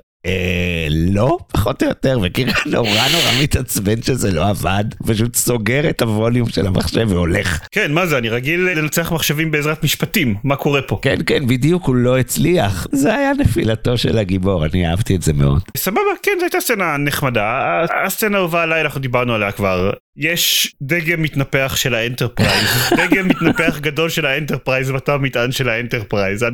לא, 0.90 1.38
פחות 1.52 1.82
או 1.82 1.88
יותר, 1.88 2.18
וקירק 2.22 2.66
נורא 2.72 2.88
נורא 2.88 3.42
מתעצבן 3.42 4.02
שזה 4.02 4.32
לא 4.32 4.48
עבד, 4.48 4.84
פשוט 5.06 5.36
סוגר 5.36 5.90
את 5.90 6.02
הווליום 6.02 6.48
של 6.48 6.66
המחשב 6.66 7.06
והולך. 7.08 7.60
כן, 7.72 7.92
מה 7.92 8.06
זה, 8.06 8.18
אני 8.18 8.28
רגיל 8.28 8.60
לנצח 8.60 9.12
מחשבים 9.12 9.50
בעזרת 9.50 9.84
משפטים, 9.84 10.34
מה 10.44 10.56
קורה 10.56 10.82
פה? 10.82 10.98
כן, 11.02 11.16
כן, 11.26 11.46
בדיוק, 11.46 11.84
הוא 11.84 11.94
לא 11.96 12.18
הצליח. 12.18 12.86
זה 12.92 13.14
היה 13.14 13.32
נפילתו 13.38 13.98
של 13.98 14.18
הגיבור, 14.18 14.64
אני 14.66 14.86
אהבתי 14.90 15.16
את 15.16 15.22
זה 15.22 15.32
מאוד. 15.32 15.62
סבבה, 15.76 16.00
כן, 16.22 16.32
זו 16.38 16.44
הייתה 16.44 16.60
סצנה 16.60 16.96
נחמדה. 16.96 17.84
הסצנה 18.06 18.36
האהובה 18.36 18.62
עליי, 18.62 18.80
אנחנו 18.80 19.00
דיברנו 19.00 19.34
עליה 19.34 19.52
כבר. 19.52 19.90
יש 20.16 20.74
דגם 20.82 21.22
מתנפח 21.22 21.76
של 21.76 21.94
האנטרפרייז, 21.94 22.68
דגם 22.98 23.28
מתנפח 23.28 23.78
גדול 23.78 24.08
של 24.08 24.26
האנטרפרייז 24.26 24.90
בתא 24.90 25.10
המטען 25.10 25.52
של 25.52 25.68
האנטרפרייז. 25.68 26.44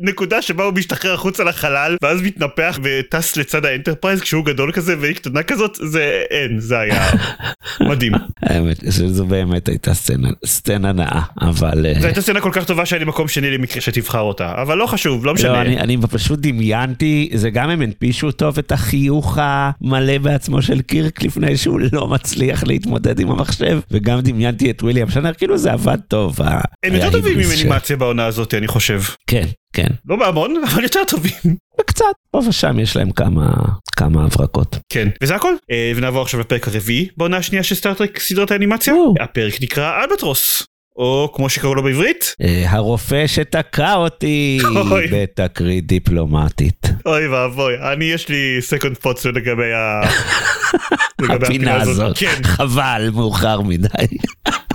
הנקודה 0.00 0.42
שבה 0.42 0.64
הוא 0.64 0.74
משתחרר 0.74 1.14
החוצה 1.14 1.44
לחלל, 1.44 1.96
ואז 2.02 2.22
מתנפח 2.22 2.78
וטס 2.82 3.36
לצד 3.36 3.64
האנטרפרייז 3.64 4.20
כשהוא 4.20 4.44
גדול 4.44 4.72
כזה 4.72 4.94
והיא 5.00 5.14
קטנה 5.14 5.42
כזאת, 5.42 5.78
זה 5.82 6.22
אין, 6.30 6.60
זה 6.60 6.78
היה 6.78 7.10
מדהים. 7.90 8.12
האמת 8.42 8.80
שזו 8.90 9.26
באמת 9.26 9.68
הייתה 9.68 9.94
סצנה, 9.94 10.28
סצנה 10.46 10.92
נאה, 10.92 11.22
אבל... 11.40 11.86
אה, 11.86 12.00
זו 12.00 12.06
הייתה 12.06 12.20
סצנה 12.20 12.40
כל 12.40 12.50
כך 12.52 12.64
טובה 12.64 12.82
לי 12.98 13.04
מקום 13.04 13.28
שני 13.28 13.50
למקרה 13.50 13.80
שתבחר 13.80 14.20
אותה, 14.20 14.62
אבל 14.62 14.78
לא 14.78 14.86
חשוב, 14.86 15.26
לא 15.26 15.34
משנה. 15.34 15.52
לא, 15.52 15.60
אני, 15.60 15.80
אני 15.80 15.96
פשוט 16.10 16.38
דמיינתי, 16.38 17.30
זה 17.34 17.50
גם 17.50 17.70
הם 17.70 17.82
הנפישו 17.82 18.32
טוב 18.32 18.58
את 18.58 18.72
החיוך 18.72 19.38
המלא 19.40 20.18
בעצמו 20.18 20.62
של 20.62 20.80
קירק 20.82 21.22
לפני 21.22 21.56
שהוא 21.56 21.80
לא 21.92 22.08
מצליח 22.08 22.64
להתמודד 22.64 22.89
עם 23.18 23.30
המחשב, 23.30 23.80
וגם 23.90 24.20
דמיינתי 24.20 24.70
את 24.70 24.82
וויליאם 24.82 25.10
שנר, 25.10 25.34
כאילו 25.34 25.58
זה 25.58 25.72
עבד 25.72 25.98
טוב. 26.08 26.40
הם 26.84 26.94
יותר 26.94 27.10
טובים 27.10 27.42
של- 27.42 27.48
מאנימציה 27.68 27.96
בעונה 27.96 28.26
הזאת, 28.26 28.54
אני 28.54 28.66
חושב. 28.68 29.00
כן, 29.26 29.44
כן, 29.72 29.86
לא 30.08 30.16
בהמון, 30.16 30.54
אבל 30.68 30.82
יותר 30.82 31.00
טובים. 31.08 31.56
וקצת, 31.80 32.04
פה 32.30 32.42
ושם 32.48 32.78
יש 32.80 32.96
להם 32.96 33.10
כמה, 33.10 33.52
כמה 33.96 34.24
הברקות. 34.24 34.78
כן, 34.92 35.08
וזה 35.22 35.34
הכל. 35.36 35.52
אה, 35.70 35.92
ונעבור 35.96 36.22
עכשיו 36.22 36.40
לפרק 36.40 36.68
הרביעי 36.68 37.08
בעונה 37.16 37.36
השנייה 37.36 37.62
של 37.62 37.74
סטארטרק 37.74 38.18
סדרת 38.18 38.50
האנימציה. 38.50 38.94
הפרק 39.20 39.54
נקרא 39.62 40.04
אלבטרוס, 40.04 40.62
או 40.96 41.32
כמו 41.34 41.48
שקראו 41.48 41.74
לו 41.74 41.82
בעברית, 41.82 42.34
אה, 42.42 42.64
הרופא 42.70 43.26
שתקע 43.26 43.94
אותי. 43.94 44.58
בתקרית 45.12 45.86
דיפלומטית. 45.86 46.86
אוי 47.06 47.28
ואבוי, 47.28 47.74
אני 47.92 48.04
יש 48.04 48.28
לי 48.28 48.56
second 48.60 48.96
thoughts 48.98 49.26
לגבי 49.26 49.72
ה... 49.72 50.00
הפינה 51.28 51.82
הזאת, 51.82 52.18
כן, 52.18 52.42
חבל, 52.42 53.10
מאוחר 53.14 53.60
מדי. 53.60 53.88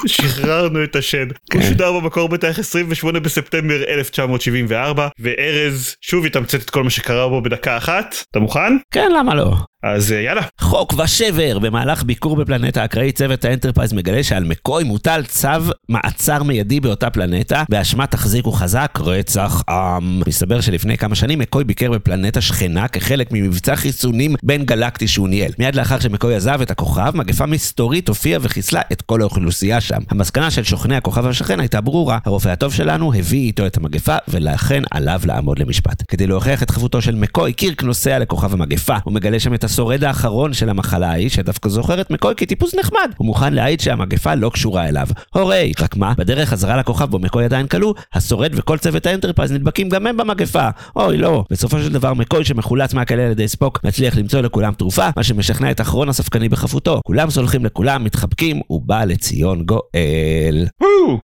שחררנו 0.08 0.84
את 0.84 0.96
השד. 0.96 1.26
כן. 1.52 1.60
הוא 1.60 1.68
שודר 1.68 1.92
במקור 1.92 2.30
בתאריך 2.30 2.60
28 2.60 3.20
בספטמבר 3.20 3.84
1974, 3.88 5.08
וארז 5.20 5.96
שוב 6.02 6.26
יתמצת 6.26 6.62
את 6.62 6.70
כל 6.70 6.84
מה 6.84 6.90
שקרה 6.90 7.30
בו 7.30 7.42
בדקה 7.42 7.78
אחת. 7.78 8.16
אתה 8.32 8.40
מוכן? 8.40 8.78
כן, 8.92 9.12
למה 9.20 9.36
לא? 9.36 9.56
אז 9.86 10.12
אה, 10.12 10.22
יאללה. 10.22 10.42
חוק 10.62 10.94
וסדר, 10.94 11.60
במהלך 11.60 12.04
ביקור 12.04 12.36
בפלנטה 12.36 12.86
אקראית 12.86 13.12
צוות 13.12 13.46
האנטרפרייז 13.46 13.94
מגלה 13.94 14.24
שעל 14.24 14.44
מקוי 14.44 14.84
מוטל 14.84 15.24
צו 15.28 15.50
מעצר 15.90 16.44
מיידי 16.44 16.80
באותה 16.80 17.10
פלנטה, 17.10 17.64
באשמת 17.70 18.12
תחזיקו 18.12 18.52
חזק 18.52 19.00
רצח 19.00 19.64
עם. 19.70 20.22
מסתבר 20.28 20.62
שלפני 20.62 20.98
כמה 20.98 21.16
שנים 21.16 21.40
מקוי 21.40 21.64
ביקר 21.64 21.92
בפלנטה 21.92 22.42
שכנה 22.42 22.88
כחלק 22.88 23.32
ממבצע 23.32 23.76
חיסונים 23.76 24.36
בין 24.44 24.66
גלקטי 24.66 25.08
שהוא 25.08 25.30
ניהל. 25.30 25.52
מיד 25.60 25.76
לאחר 25.76 26.00
שמקוי 26.00 26.36
עזב 26.36 26.62
את 26.62 26.72
הכוכב, 26.72 27.12
מגפה 27.16 27.46
מסתורית 27.46 28.08
הופיעה 28.08 28.40
וחיסלה 28.44 28.82
את 28.92 29.02
כל 29.02 29.22
האוכלוסייה 29.22 29.82
שם. 29.82 30.00
המסקנה 30.10 30.52
של 30.52 30.64
שוכני 30.64 30.96
הכוכב 30.96 31.26
השכן 31.28 31.60
הייתה 31.60 31.82
ברורה, 31.82 32.18
הרופא 32.26 32.50
הטוב 32.50 32.74
שלנו 32.74 33.14
הביא 33.14 33.40
איתו 33.40 33.66
את 33.66 33.78
המגפה, 33.78 34.16
ולכן 34.28 34.84
עליו 34.92 35.22
לעמוד 35.26 35.60
למשפט. 35.60 36.04
כדי 36.08 36.28
להוכיח 36.28 36.64
את 36.64 36.72
חפותו 36.72 37.02
של 37.02 37.16
מקוי, 37.16 37.54
קירק 37.54 37.84
נוסע 37.84 38.20
לכוכב 38.20 38.54
המגפה. 38.54 38.96
הוא 39.04 39.14
מגלה 39.14 39.40
שם 39.40 39.54
את 39.54 39.64
השורד 39.76 40.04
האחרון 40.04 40.54
של 40.54 40.70
המחלה 40.70 41.10
ההיא, 41.10 41.30
שדווקא 41.30 41.70
זוכר 41.70 42.02
את 42.02 42.12
מקוי 42.12 42.34
כטיפוס 42.38 42.76
נחמד. 42.76 43.12
הוא 43.18 43.26
מוכן 43.26 43.54
להעיד 43.54 43.80
שהמגפה 43.80 44.36
לא 44.36 44.50
קשורה 44.50 44.88
אליו. 44.88 45.08
Hooray! 45.34 45.72
רק 45.80 45.96
מה, 45.96 46.14
בדרך 46.18 46.50
חזרה 46.50 46.78
לכוכב 46.78 47.06
בו 47.06 47.20
מקוי 47.20 47.46
עדיין 47.46 47.68
כלוא, 47.68 47.94
השורד 48.14 48.52
וכל 48.56 48.78
צוות 48.78 49.06
האנטרפרייז 49.06 49.52
נדבקים 49.52 49.90
גם 49.90 50.08
הם 50.08 50.18
במגפה. 50.18 50.70
אוי 50.96 51.18
לא. 51.18 51.44
בסופו 51.52 51.80
של 51.80 51.94
דבר 51.94 52.14
מקוי 52.14 52.46
שמחולץ 52.46 52.94
מהכלא 52.94 53.22
על 53.22 53.32
ידי 53.32 53.48
ספוק, 53.48 53.80
מצליח 53.84 54.18
למצוא 54.18 54.42
לכולם 54.42 54.74
תרופה, 54.74 55.10
מה 55.18 55.24
שמשכנע 55.24 55.72
את 55.72 55.82
אחרון 55.82 56.10
הספקני 56.10 56.50
בחפותו. 56.50 57.02
כולם 57.06 57.30
סולחים 57.30 57.66
לכולם, 57.66 58.04
מתחבקים, 58.04 58.62
ובא 58.70 59.04
לציון 59.04 59.66
גואל. 59.66 60.68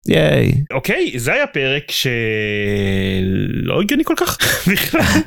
Yay. 0.09 0.53
אוקיי, 0.73 1.13
זה 1.17 1.33
היה 1.33 1.47
פרק 1.47 1.91
שלא 1.91 2.11
הגיוני 3.81 4.05
כל 4.05 4.15
כך 4.17 4.39
בכלל. 4.73 5.21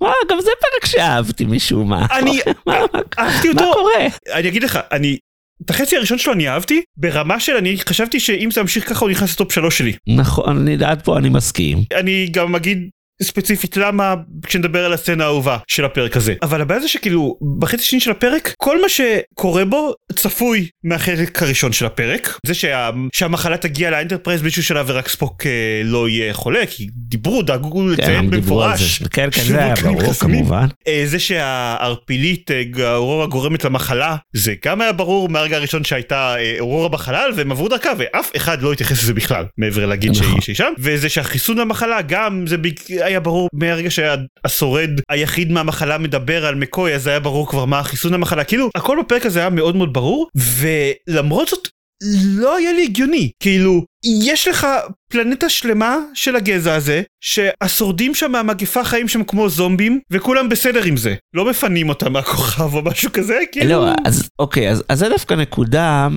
וואו, 0.00 0.12
גם 0.30 0.40
זה 0.40 0.50
פרק 0.60 0.86
שאהבתי 0.86 1.44
משום 1.44 1.88
מה. 1.88 2.06
אני 2.18 2.38
מה- 2.66 2.74
אהבתי 3.18 3.48
מה 3.48 3.62
אותו. 3.62 3.72
קורה? 3.78 4.06
אני 4.32 4.48
אגיד 4.48 4.62
לך, 4.62 4.78
אני... 4.92 5.18
את 5.64 5.70
החצי 5.70 5.96
הראשון 5.96 6.18
שלו 6.18 6.32
אני 6.32 6.48
אהבתי, 6.48 6.82
ברמה 6.96 7.40
של 7.40 7.52
אני 7.56 7.76
חשבתי 7.78 8.20
שאם 8.20 8.48
זה 8.50 8.60
ימשיך 8.60 8.88
ככה 8.88 9.00
הוא 9.04 9.10
נכנס 9.10 9.32
ל 9.34 9.38
top 9.38 9.52
שלוש 9.52 9.78
שלי. 9.78 9.92
נכון, 10.06 10.56
אני 10.68 10.84
עד 10.84 11.02
פה 11.02 11.18
אני 11.18 11.28
מסכים. 11.28 11.78
אני 11.94 12.28
גם 12.30 12.54
אגיד 12.54 12.88
ספציפית 13.22 13.76
למה 13.76 14.14
כשנדבר 14.46 14.84
על 14.84 14.92
הסצנה 14.92 15.24
האהובה 15.24 15.58
של 15.68 15.84
הפרק 15.84 16.16
הזה. 16.16 16.34
אבל 16.42 16.60
הבעיה 16.60 16.80
זה 16.80 16.88
שכאילו 16.88 17.38
בחצי 17.58 17.82
השני 17.82 18.00
של 18.00 18.10
הפרק 18.10 18.54
כל 18.58 18.82
מה 18.82 18.88
שקורה 18.88 19.64
בו 19.64 19.94
צפוי 20.12 20.68
מהחלק 20.84 21.42
הראשון 21.42 21.72
של 21.72 21.86
הפרק. 21.86 22.38
זה 22.46 22.54
שה, 22.54 22.90
שהמחלה 23.12 23.56
תגיע 23.56 23.90
לאנטרפרייז 23.90 24.42
באיזשהו 24.42 24.62
שלב 24.62 24.86
ורק 24.88 25.08
ספוק 25.08 25.46
אה, 25.46 25.80
לא 25.84 26.08
יהיה 26.08 26.34
חולה 26.34 26.66
כי 26.66 26.88
דיברו 26.92 27.42
דאגו 27.42 27.72
כן, 27.72 27.88
לציין 27.88 28.30
במפורש. 28.30 29.02
כן, 29.02 29.28
כן, 29.32 29.42
זה 29.42 29.64
היה 29.64 29.74
ברור. 29.74 30.12
כמובן. 30.12 30.66
אה, 30.88 31.02
זה 31.06 31.18
שהערפילית 31.18 32.50
אה, 32.50 32.62
האורורה 32.88 33.26
גורמת 33.26 33.64
למחלה 33.64 34.16
זה 34.32 34.54
גם 34.64 34.80
היה 34.80 34.92
ברור 34.92 35.28
מהרגע 35.28 35.56
הראשון 35.56 35.84
שהייתה 35.84 36.36
אה, 36.38 36.56
אורורה 36.60 36.88
בחלל 36.88 37.30
והם 37.36 37.52
עברו 37.52 37.68
דרכה 37.68 37.90
ואף 37.98 38.30
אחד 38.36 38.62
לא 38.62 38.72
התייחס 38.72 39.02
לזה 39.02 39.14
בכלל 39.14 39.44
מעבר 39.58 39.86
להגיד 39.86 40.14
שהיא 40.14 40.28
נכון. 40.28 40.40
שהיא 40.40 40.56
שם 40.56 40.72
וזה 40.78 41.08
שהחיסון 41.08 41.58
למחלה 41.58 42.02
גם 42.02 42.44
זה 42.46 42.56
היה 43.06 43.20
ברור 43.20 43.48
מהרגע 43.52 43.90
שהשורד 43.90 44.90
היחיד 45.08 45.52
מהמחלה 45.52 45.98
מדבר 45.98 46.46
על 46.46 46.54
מקוי 46.54 46.94
אז 46.94 47.06
היה 47.06 47.20
ברור 47.20 47.48
כבר 47.48 47.64
מה 47.64 47.78
החיסון 47.78 48.14
למחלה. 48.14 48.44
כאילו 48.44 48.70
הכל 48.74 48.98
בפרק 49.04 49.26
הזה 49.26 49.40
היה 49.40 49.50
מאוד 49.50 49.76
מאוד 49.76 49.92
ברור 49.92 50.28
ולמרות 50.36 51.48
זאת 51.48 51.68
לא 52.24 52.56
היה 52.56 52.72
לי 52.72 52.84
הגיוני. 52.84 53.30
כאילו 53.40 53.84
יש 54.22 54.48
לך 54.48 54.66
פלנטה 55.16 55.48
שלמה 55.48 55.96
של 56.14 56.36
הגזע 56.36 56.74
הזה 56.74 57.02
שהשורדים 57.20 58.14
שם 58.14 58.32
מהמגפה 58.32 58.84
חיים 58.84 59.08
שם 59.08 59.24
כמו 59.24 59.48
זומבים 59.48 60.00
וכולם 60.10 60.48
בסדר 60.48 60.82
עם 60.84 60.96
זה. 60.96 61.14
לא 61.34 61.50
מפנים 61.50 61.88
אותם 61.88 62.12
מהכוכב 62.12 62.74
או 62.74 62.82
משהו 62.82 63.12
כזה 63.12 63.38
כאילו. 63.52 63.68
לא, 63.68 63.92
אז 64.04 64.28
אוקיי, 64.38 64.70
אז 64.70 64.84
אז 64.88 64.98
זה 64.98 65.08
דווקא 65.08 65.34
נקודה, 65.34 66.08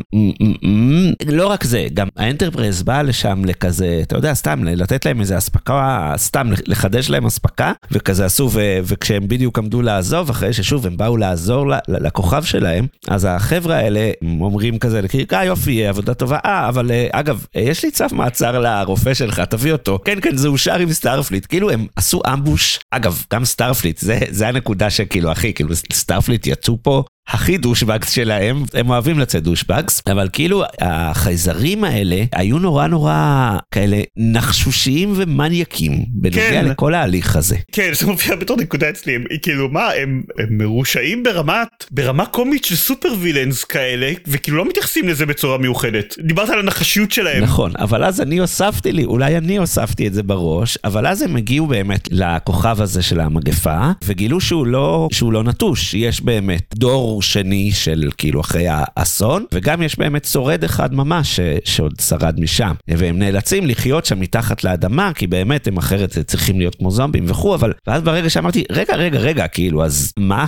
לא 1.27 1.47
רק 1.47 1.63
זה, 1.63 1.87
גם 1.93 2.07
האנטרפרייז 2.17 2.83
באה 2.83 3.03
לשם 3.03 3.45
לכזה, 3.45 3.99
אתה 4.03 4.15
יודע, 4.15 4.33
סתם 4.33 4.63
לתת 4.63 5.05
להם 5.05 5.21
איזה 5.21 5.37
אספקה, 5.37 6.13
סתם 6.17 6.49
לחדש 6.67 7.09
להם 7.09 7.25
אספקה, 7.25 7.71
וכזה 7.91 8.25
עשו, 8.25 8.49
ו- 8.53 8.79
וכשהם 8.83 9.27
בדיוק 9.27 9.59
עמדו 9.59 9.81
לעזוב, 9.81 10.29
אחרי 10.29 10.53
ששוב 10.53 10.87
הם 10.87 10.97
באו 10.97 11.17
לעזור 11.17 11.69
ל- 11.69 11.73
ל- 11.73 12.07
לכוכב 12.07 12.43
שלהם, 12.43 12.87
אז 13.07 13.27
החבר'ה 13.29 13.75
האלה 13.75 14.11
אומרים 14.41 14.79
כזה 14.79 15.01
אה 15.01 15.45
יופי, 15.45 15.87
עבודה 15.87 16.13
טובה, 16.13 16.37
אה, 16.45 16.69
אבל 16.69 16.91
אה, 16.91 17.07
אגב, 17.11 17.45
אה, 17.55 17.61
יש 17.61 17.85
לי 17.85 17.91
צו 17.91 18.05
מעצר 18.11 18.59
לרופא 18.89 19.13
שלך, 19.13 19.39
תביא 19.39 19.71
אותו. 19.71 19.99
כן, 20.05 20.21
כן, 20.21 20.35
זה 20.35 20.47
אושר 20.47 20.75
עם 20.75 20.93
סטארפליט, 20.93 21.45
כאילו 21.49 21.69
הם 21.69 21.87
עשו 21.95 22.21
ambush, 22.33 22.79
אגב, 22.91 23.23
גם 23.33 23.45
סטארפליט, 23.45 23.97
זה, 23.97 24.19
זה 24.29 24.47
הנקודה 24.47 24.89
שכאילו, 24.89 25.31
אחי, 25.31 25.53
כאילו, 25.53 25.75
סטארפליט 25.93 26.47
יצאו 26.47 26.77
פה. 26.81 27.03
הכי 27.29 27.57
דושבגס 27.57 28.11
שלהם, 28.11 28.63
הם 28.73 28.89
אוהבים 28.89 29.19
לצאת 29.19 29.43
דושבגס, 29.43 30.01
אבל 30.11 30.29
כאילו 30.33 30.63
החייזרים 30.81 31.83
האלה 31.83 32.23
היו 32.35 32.59
נורא 32.59 32.87
נורא 32.87 33.57
כאלה 33.71 33.97
נחשושיים 34.17 35.13
ומניאקים 35.15 36.05
בנוגע 36.07 36.49
כן. 36.49 36.65
לכל 36.65 36.93
ההליך 36.93 37.35
הזה. 37.35 37.55
כן 37.71 37.89
זה 37.93 38.07
מופיע 38.07 38.35
בתור 38.35 38.57
נקודה 38.57 38.89
אצלי 38.89 39.15
הם 39.15 39.23
כאילו 39.41 39.69
מה 39.69 39.87
הם, 39.87 40.23
הם 40.39 40.57
מרושעים 40.57 41.23
ברמת 41.23 41.67
ברמה 41.91 42.25
קומית 42.25 42.65
של 42.65 42.75
סופר 42.75 43.13
וילאנס 43.19 43.63
כאלה 43.63 44.11
וכאילו 44.27 44.57
לא 44.57 44.65
מתייחסים 44.65 45.07
לזה 45.07 45.25
בצורה 45.25 45.57
מיוחדת 45.57 46.15
דיברת 46.19 46.49
על 46.49 46.59
הנחשיות 46.59 47.11
שלהם 47.11 47.43
נכון, 47.43 47.71
אבל 47.79 48.03
אז 48.03 48.21
אני 48.21 48.37
הוספתי 48.37 48.91
לי, 48.91 49.05
אולי 49.05 49.37
אני 49.37 49.57
הוספתי 49.57 50.07
את 50.07 50.13
זה 50.13 50.23
בראש, 50.23 50.77
אבל 50.83 51.07
אז 51.07 51.21
הם 51.21 51.35
הגיעו 51.35 51.67
באמת 51.67 52.07
לכוכב 52.11 52.81
הזה 52.81 53.01
של 53.01 53.19
המגפה, 53.19 53.91
וגילו 54.03 54.41
שהוא 54.41 54.67
לא, 54.67 55.07
שהוא 55.11 55.33
לא 55.33 55.43
נטוש, 55.43 55.93
יש 55.93 56.21
באמת 56.21 56.73
דור 56.75 57.18
שני 57.21 57.71
של 57.71 58.09
כאילו 58.17 58.41
אחרי 58.41 58.65
האסון, 58.69 59.45
וגם 59.53 59.81
יש 59.81 59.99
באמת 59.99 60.25
שורד 60.25 60.63
אחד 60.63 60.93
ממש 60.93 61.35
ש, 61.35 61.39
שעוד 61.65 61.93
שרד 62.01 62.39
משם, 62.39 62.73
והם 62.87 63.19
נאלצים 63.19 63.65
לחיות 63.65 64.05
שם 64.05 64.19
מתחת 64.19 64.63
לאדמה, 64.63 65.11
כי 65.15 65.27
באמת 65.27 65.67
הם 65.67 65.77
אחרת 65.77 66.17
צריכים 66.25 66.59
להיות 66.59 66.75
כמו 66.75 66.91
זומבים 66.91 67.25
וכו', 67.27 67.55
אבל, 67.55 67.73
ואז 67.87 68.01
ברגע 68.01 68.29
שאמרתי, 68.29 68.63
רגע, 68.71 68.95
רגע, 68.95 69.19
רגע, 69.19 69.47
כאילו, 69.47 69.85
אז 69.85 70.13
מה 70.19 70.45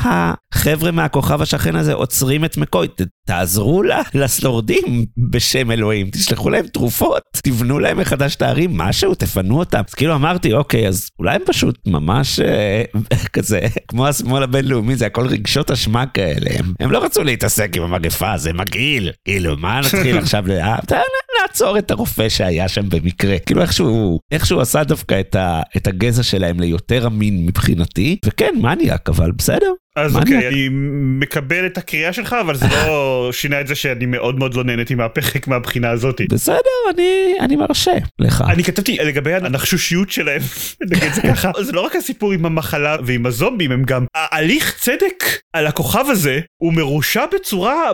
החבר'ה 0.53 0.91
מהכוכב 0.91 1.41
השכן 1.41 1.75
הזה 1.75 1.93
עוצרים 1.93 2.45
את 2.45 2.57
מקוי? 2.57 2.87
תעזרו 3.31 3.83
לה, 3.83 4.01
לשורדים 4.13 5.05
בשם 5.31 5.71
אלוהים, 5.71 6.09
תשלחו 6.09 6.49
להם 6.49 6.67
תרופות, 6.67 7.21
תבנו 7.43 7.79
להם 7.79 7.97
מחדש 7.99 8.35
את 8.35 8.41
הערים, 8.41 8.77
משהו, 8.77 9.15
תפנו 9.15 9.59
אותם. 9.59 9.81
אז 9.87 9.93
כאילו 9.93 10.15
אמרתי, 10.15 10.53
אוקיי, 10.53 10.87
אז 10.87 11.07
אולי 11.19 11.35
הם 11.35 11.41
פשוט 11.45 11.75
ממש 11.87 12.39
אה, 12.39 12.83
כזה, 13.33 13.59
כמו 13.87 14.07
השמאל 14.07 14.43
הבינלאומי, 14.43 14.95
זה 14.95 15.05
הכל 15.05 15.27
רגשות 15.27 15.71
אשמה 15.71 16.05
כאלה. 16.05 16.49
הם, 16.59 16.73
הם 16.79 16.91
לא 16.91 17.03
רצו 17.03 17.23
להתעסק 17.23 17.71
עם 17.77 17.83
המגפה, 17.83 18.37
זה 18.37 18.53
מגעיל. 18.53 19.11
כאילו, 19.25 19.57
מה 19.57 19.79
נתחיל 19.79 20.17
עכשיו, 20.23 20.47
ל- 20.47 20.51
אה, 20.51 20.77
ת- 20.87 20.91
נעצור 21.41 21.77
את 21.77 21.91
הרופא 21.91 22.29
שהיה 22.29 22.67
שם 22.67 22.89
במקרה. 22.89 23.39
כאילו 23.39 23.61
איכשהו, 23.61 24.19
איכשהו 24.31 24.59
עשה 24.61 24.83
דווקא 24.83 25.19
את, 25.19 25.35
ה, 25.35 25.61
את 25.77 25.87
הגזע 25.87 26.23
שלהם 26.23 26.59
ליותר 26.59 27.07
אמין 27.07 27.45
מבחינתי, 27.45 28.17
וכן, 28.25 28.53
מניאק, 28.61 29.09
אבל 29.09 29.31
בסדר. 29.31 29.71
אז. 29.95 30.15
אוקיי 30.15 30.47
אני 30.47 30.69
מקבל 31.19 31.65
את 31.65 31.77
הקריאה 31.77 32.13
שלך 32.13 32.35
אבל 32.41 32.55
זה 32.55 32.67
לא 32.71 33.11
שינה 33.33 33.61
את 33.61 33.67
זה 33.67 33.75
שאני 33.75 34.05
מאוד 34.05 34.39
מאוד 34.39 34.53
לא 34.53 34.63
נהניתי 34.63 34.95
מהפרק 34.95 35.47
מהבחינה 35.47 35.89
הזאתי. 35.89 36.25
בסדר, 36.31 36.57
אני, 36.95 37.33
אני 37.39 37.55
מרשה 37.55 37.91
לך. 38.19 38.43
אני 38.49 38.63
כתבתי 38.63 38.97
לגבי 38.97 39.33
הנחשושיות 39.33 40.11
שלהם, 40.11 40.41
נגיד 40.91 41.13
זה 41.13 41.21
ככה, 41.21 41.51
זה 41.65 41.71
לא 41.71 41.81
רק 41.81 41.95
הסיפור 41.95 42.31
עם 42.31 42.45
המחלה 42.45 42.97
ועם 43.05 43.25
הזומבים, 43.25 43.71
הם 43.71 43.83
גם, 43.83 44.05
ההליך 44.15 44.75
צדק 44.79 45.23
על 45.53 45.67
הכוכב 45.67 46.05
הזה 46.09 46.39
הוא 46.61 46.73
מרושע 46.73 47.25
בצורה 47.35 47.91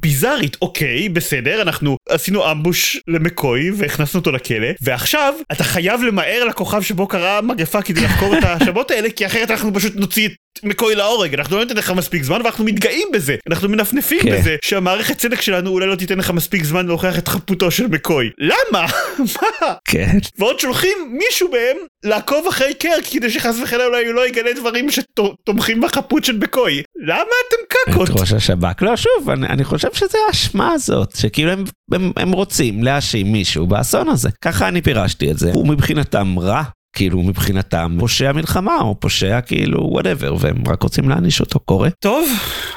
ביזארית, 0.00 0.56
אוקיי, 0.62 1.08
בסדר, 1.08 1.62
אנחנו 1.62 1.96
עשינו 2.08 2.50
אמבוש 2.50 3.00
למקוי 3.08 3.70
והכנסנו 3.70 4.20
אותו 4.20 4.32
לכלא, 4.32 4.68
ועכשיו 4.82 5.34
אתה 5.52 5.64
חייב 5.64 6.02
למהר 6.02 6.44
לכוכב 6.44 6.82
שבו 6.82 7.06
קרה 7.06 7.40
מגפה 7.40 7.82
כדי 7.82 8.00
לחקור 8.00 8.38
את 8.38 8.44
ההאשמות 8.44 8.90
האלה, 8.90 9.10
כי 9.10 9.26
אחרת 9.26 9.50
אנחנו 9.50 9.74
פשוט 9.74 9.96
נוציא 9.96 10.26
את 10.26 10.32
מקוי 10.64 10.94
להורג, 10.94 11.34
אנחנו 11.34 11.56
לא 11.56 11.64
ניתן 11.64 11.76
לך 11.76 11.90
מספיק 11.90 12.22
זמן 12.22 12.42
ואנחנו 12.42 12.64
מתגאים 12.64 13.08
בזה, 13.12 13.36
אנחנו 13.50 13.68
מנפנפים 13.68 14.20
כן. 14.22 14.38
בזה 14.38 14.56
שהמערכת 14.64 15.18
צדק 15.18 15.40
שלנו 15.40 15.70
אולי 15.70 15.86
לא 15.86 15.94
תיתן 15.94 16.18
לך 16.18 16.30
מספיק 16.30 16.64
זמן 16.64 16.86
להוכיח 16.86 17.18
את 17.18 17.28
חפותו 17.28 17.70
של 17.70 17.86
מקוי. 17.86 18.30
למה? 18.38 18.86
מה? 19.42 19.74
כן. 19.84 20.18
ועוד 20.38 20.60
שולחים 20.60 20.98
מישהו 21.10 21.50
מהם 21.50 21.76
לעקוב 22.04 22.46
אחרי 22.48 22.74
קרק 22.74 23.04
כדי 23.10 23.30
שחס 23.30 23.56
וחלילה 23.62 23.86
אולי 23.86 24.06
הוא 24.06 24.14
לא 24.14 24.28
יגלה 24.28 24.52
דברים 24.52 24.86
שתומכים 24.90 25.80
בחפות 25.80 26.24
של 26.24 26.38
מקוי. 26.38 26.82
למה 27.06 27.22
אתם 27.48 27.92
קקות? 27.92 28.10
את 28.10 28.20
ראש 28.20 28.32
השב"כ. 28.32 28.82
לא, 28.82 28.96
שוב, 28.96 29.30
אני, 29.30 29.46
אני 29.46 29.64
חושב 29.64 29.88
שזה 29.94 30.18
האשמה 30.28 30.72
הזאת, 30.72 31.16
שכאילו 31.16 31.50
הם, 31.50 31.64
הם, 31.92 32.12
הם 32.16 32.32
רוצים 32.32 32.82
להאשים 32.82 33.32
מישהו 33.32 33.66
באסון 33.66 34.08
הזה. 34.08 34.28
ככה 34.42 34.68
אני 34.68 34.82
פירשתי 34.82 35.30
את 35.30 35.38
זה. 35.38 35.50
הוא 35.54 35.68
מבחינתם 35.68 36.38
רע. 36.38 36.62
כאילו 36.92 37.22
מבחינתם 37.22 37.96
פושע 38.00 38.32
מלחמה 38.32 38.76
או 38.80 39.00
פושע 39.00 39.40
כאילו 39.40 39.88
whatever 39.90 40.36
והם 40.40 40.62
רק 40.66 40.82
רוצים 40.82 41.08
להעניש 41.08 41.40
אותו 41.40 41.60
קורה 41.60 41.88
טוב, 41.90 42.28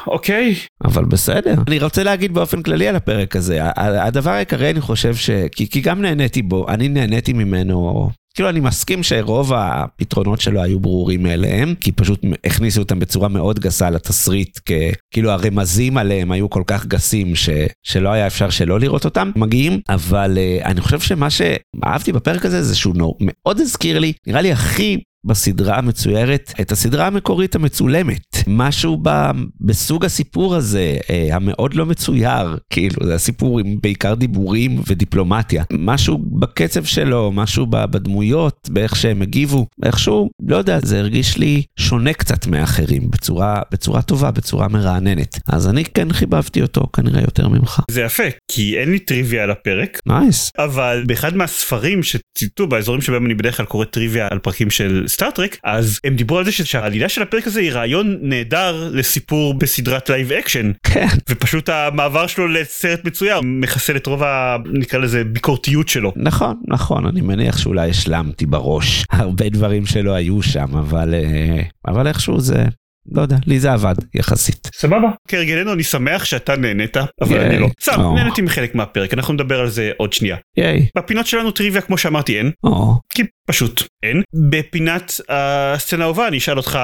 אוקיי. 0.06 0.54
אבל 0.84 1.04
בסדר. 1.04 1.54
אני 1.66 1.78
רוצה 1.78 2.02
להגיד 2.02 2.34
באופן 2.34 2.62
כללי 2.62 2.88
על 2.88 2.96
הפרק 2.96 3.36
הזה, 3.36 3.58
הדבר 3.76 4.30
העיקרי 4.30 4.70
אני 4.70 4.80
חושב 4.80 5.14
ש... 5.14 5.30
כי, 5.52 5.70
כי 5.70 5.80
גם 5.80 6.02
נהניתי 6.02 6.42
בו, 6.42 6.68
אני 6.68 6.88
נהניתי 6.88 7.32
ממנו 7.32 8.10
כאילו 8.34 8.48
אני 8.48 8.60
מסכים 8.60 9.02
שרוב 9.02 9.52
הפתרונות 9.54 10.40
שלו 10.40 10.62
היו 10.62 10.80
ברורים 10.80 11.22
מאליהם, 11.22 11.74
כי 11.80 11.92
פשוט 11.92 12.20
הכניסו 12.46 12.80
אותם 12.80 12.98
בצורה 12.98 13.28
מאוד 13.28 13.58
גסה 13.58 13.90
לתסריט, 13.90 14.58
כאילו 15.10 15.30
הרמזים 15.30 15.96
עליהם 15.98 16.32
היו 16.32 16.50
כל 16.50 16.62
כך 16.66 16.86
גסים 16.86 17.36
ש, 17.36 17.48
שלא 17.82 18.08
היה 18.08 18.26
אפשר 18.26 18.50
שלא 18.50 18.80
לראות 18.80 19.04
אותם 19.04 19.30
מגיעים, 19.36 19.80
אבל 19.88 20.38
uh, 20.38 20.64
אני 20.64 20.80
חושב 20.80 21.00
שמה 21.00 21.28
שאהבתי 21.30 22.12
בפרק 22.12 22.44
הזה 22.44 22.62
זה 22.62 22.76
שהוא 22.76 22.94
מאוד 23.20 23.60
הזכיר 23.60 23.98
לי, 23.98 24.12
נראה 24.26 24.40
לי 24.40 24.52
הכי 24.52 24.98
בסדרה 25.24 25.78
המצוירת 25.78 26.52
את 26.60 26.72
הסדרה 26.72 27.06
המקורית 27.06 27.54
המצולמת. 27.54 28.36
משהו 28.46 28.98
ב, 29.02 29.30
בסוג 29.60 30.04
הסיפור 30.04 30.54
הזה, 30.54 30.96
אה, 31.10 31.28
המאוד 31.36 31.74
לא 31.74 31.86
מצויר, 31.86 32.56
כאילו, 32.70 33.06
זה 33.06 33.14
הסיפור 33.14 33.60
עם 33.60 33.78
בעיקר 33.82 34.14
דיבורים 34.14 34.80
ודיפלומטיה. 34.86 35.64
משהו 35.72 36.18
בקצב 36.18 36.84
שלו, 36.84 37.32
משהו 37.32 37.66
בדמויות, 37.66 38.68
באיך 38.70 38.96
שהם 38.96 39.22
הגיבו, 39.22 39.66
איכשהו, 39.84 40.30
לא 40.48 40.56
יודע, 40.56 40.78
זה 40.82 40.98
הרגיש 40.98 41.38
לי 41.38 41.62
שונה 41.76 42.12
קצת 42.12 42.46
מאחרים, 42.46 43.10
בצורה, 43.10 43.62
בצורה 43.72 44.02
טובה, 44.02 44.30
בצורה 44.30 44.68
מרעננת. 44.68 45.38
אז 45.48 45.68
אני 45.68 45.84
כן 45.84 46.12
חיבבתי 46.12 46.62
אותו, 46.62 46.82
כנראה 46.92 47.20
יותר 47.20 47.48
ממך. 47.48 47.80
זה 47.90 48.00
יפה, 48.00 48.22
כי 48.48 48.78
אין 48.78 48.90
לי 48.90 48.98
טריוויה 48.98 49.42
על 49.42 49.50
הפרק. 49.50 50.00
Nice. 50.06 50.48
Nice. 50.48 50.64
אבל 50.64 51.04
באחד 51.06 51.36
מהספרים 51.36 52.02
שציטטו, 52.02 52.66
באזורים 52.66 53.00
שבהם 53.00 53.26
אני 53.26 53.34
בדרך 53.34 53.56
כלל 53.56 53.66
קורא 53.66 53.84
טריוויה 53.84 54.28
על 54.30 54.38
פרקים 54.38 54.70
של 54.70 55.04
סטארטרק, 55.12 55.56
אז 55.64 56.00
הם 56.04 56.16
דיברו 56.16 56.38
על 56.38 56.44
זה 56.44 56.52
שהעלילה 56.52 57.08
של 57.08 57.22
הפרק 57.22 57.46
הזה 57.46 57.60
היא 57.60 57.72
רעיון 57.72 58.18
נהדר 58.22 58.90
לסיפור 58.92 59.54
בסדרת 59.54 60.10
live 60.10 60.32
action. 60.32 60.72
כן. 60.82 61.06
ופשוט 61.28 61.68
המעבר 61.68 62.26
שלו 62.26 62.48
לסרט 62.48 63.04
מצויר 63.04 63.40
מחסל 63.44 63.96
את 63.96 64.06
רוב 64.06 64.22
ה... 64.22 64.56
נקרא 64.72 64.98
לזה 64.98 65.24
ביקורתיות 65.24 65.88
שלו. 65.88 66.12
נכון, 66.16 66.56
נכון, 66.68 67.06
אני 67.06 67.20
מניח 67.20 67.58
שאולי 67.58 67.90
השלמתי 67.90 68.46
בראש. 68.46 69.04
הרבה 69.10 69.48
דברים 69.48 69.86
שלא 69.86 70.12
היו 70.12 70.42
שם, 70.42 70.76
אבל, 70.76 71.14
אה, 71.14 71.62
אבל 71.88 72.06
איכשהו 72.06 72.40
זה 72.40 72.64
לא 73.10 73.22
יודע, 73.22 73.36
לי 73.46 73.60
זה 73.60 73.72
עבד 73.72 73.94
יחסית. 74.14 74.70
סבבה. 74.74 75.08
כהרגלנו 75.28 75.72
אני 75.72 75.82
שמח 75.82 76.24
שאתה 76.24 76.56
נהנית, 76.56 76.96
אבל 77.20 77.40
אני 77.40 77.58
לא. 77.58 77.68
סתם, 77.82 78.00
נהניתי 78.14 78.42
מחלק 78.42 78.74
מהפרק, 78.74 79.14
אנחנו 79.14 79.34
נדבר 79.34 79.60
על 79.60 79.68
זה 79.68 79.90
עוד 79.96 80.12
שנייה. 80.12 80.36
ייי. 80.56 80.86
בפינות 80.96 81.26
שלנו 81.26 81.50
טריוויה 81.50 81.82
כמו 81.82 81.98
שאמרתי 81.98 82.38
אין. 82.38 82.50
כי 83.14 83.22
פשוט 83.46 83.82
אין. 84.02 84.22
בפינת 84.50 85.20
הסצנה 85.28 86.04
האהובה 86.04 86.28
אני 86.28 86.38
אשאל 86.38 86.56
אותך 86.56 86.78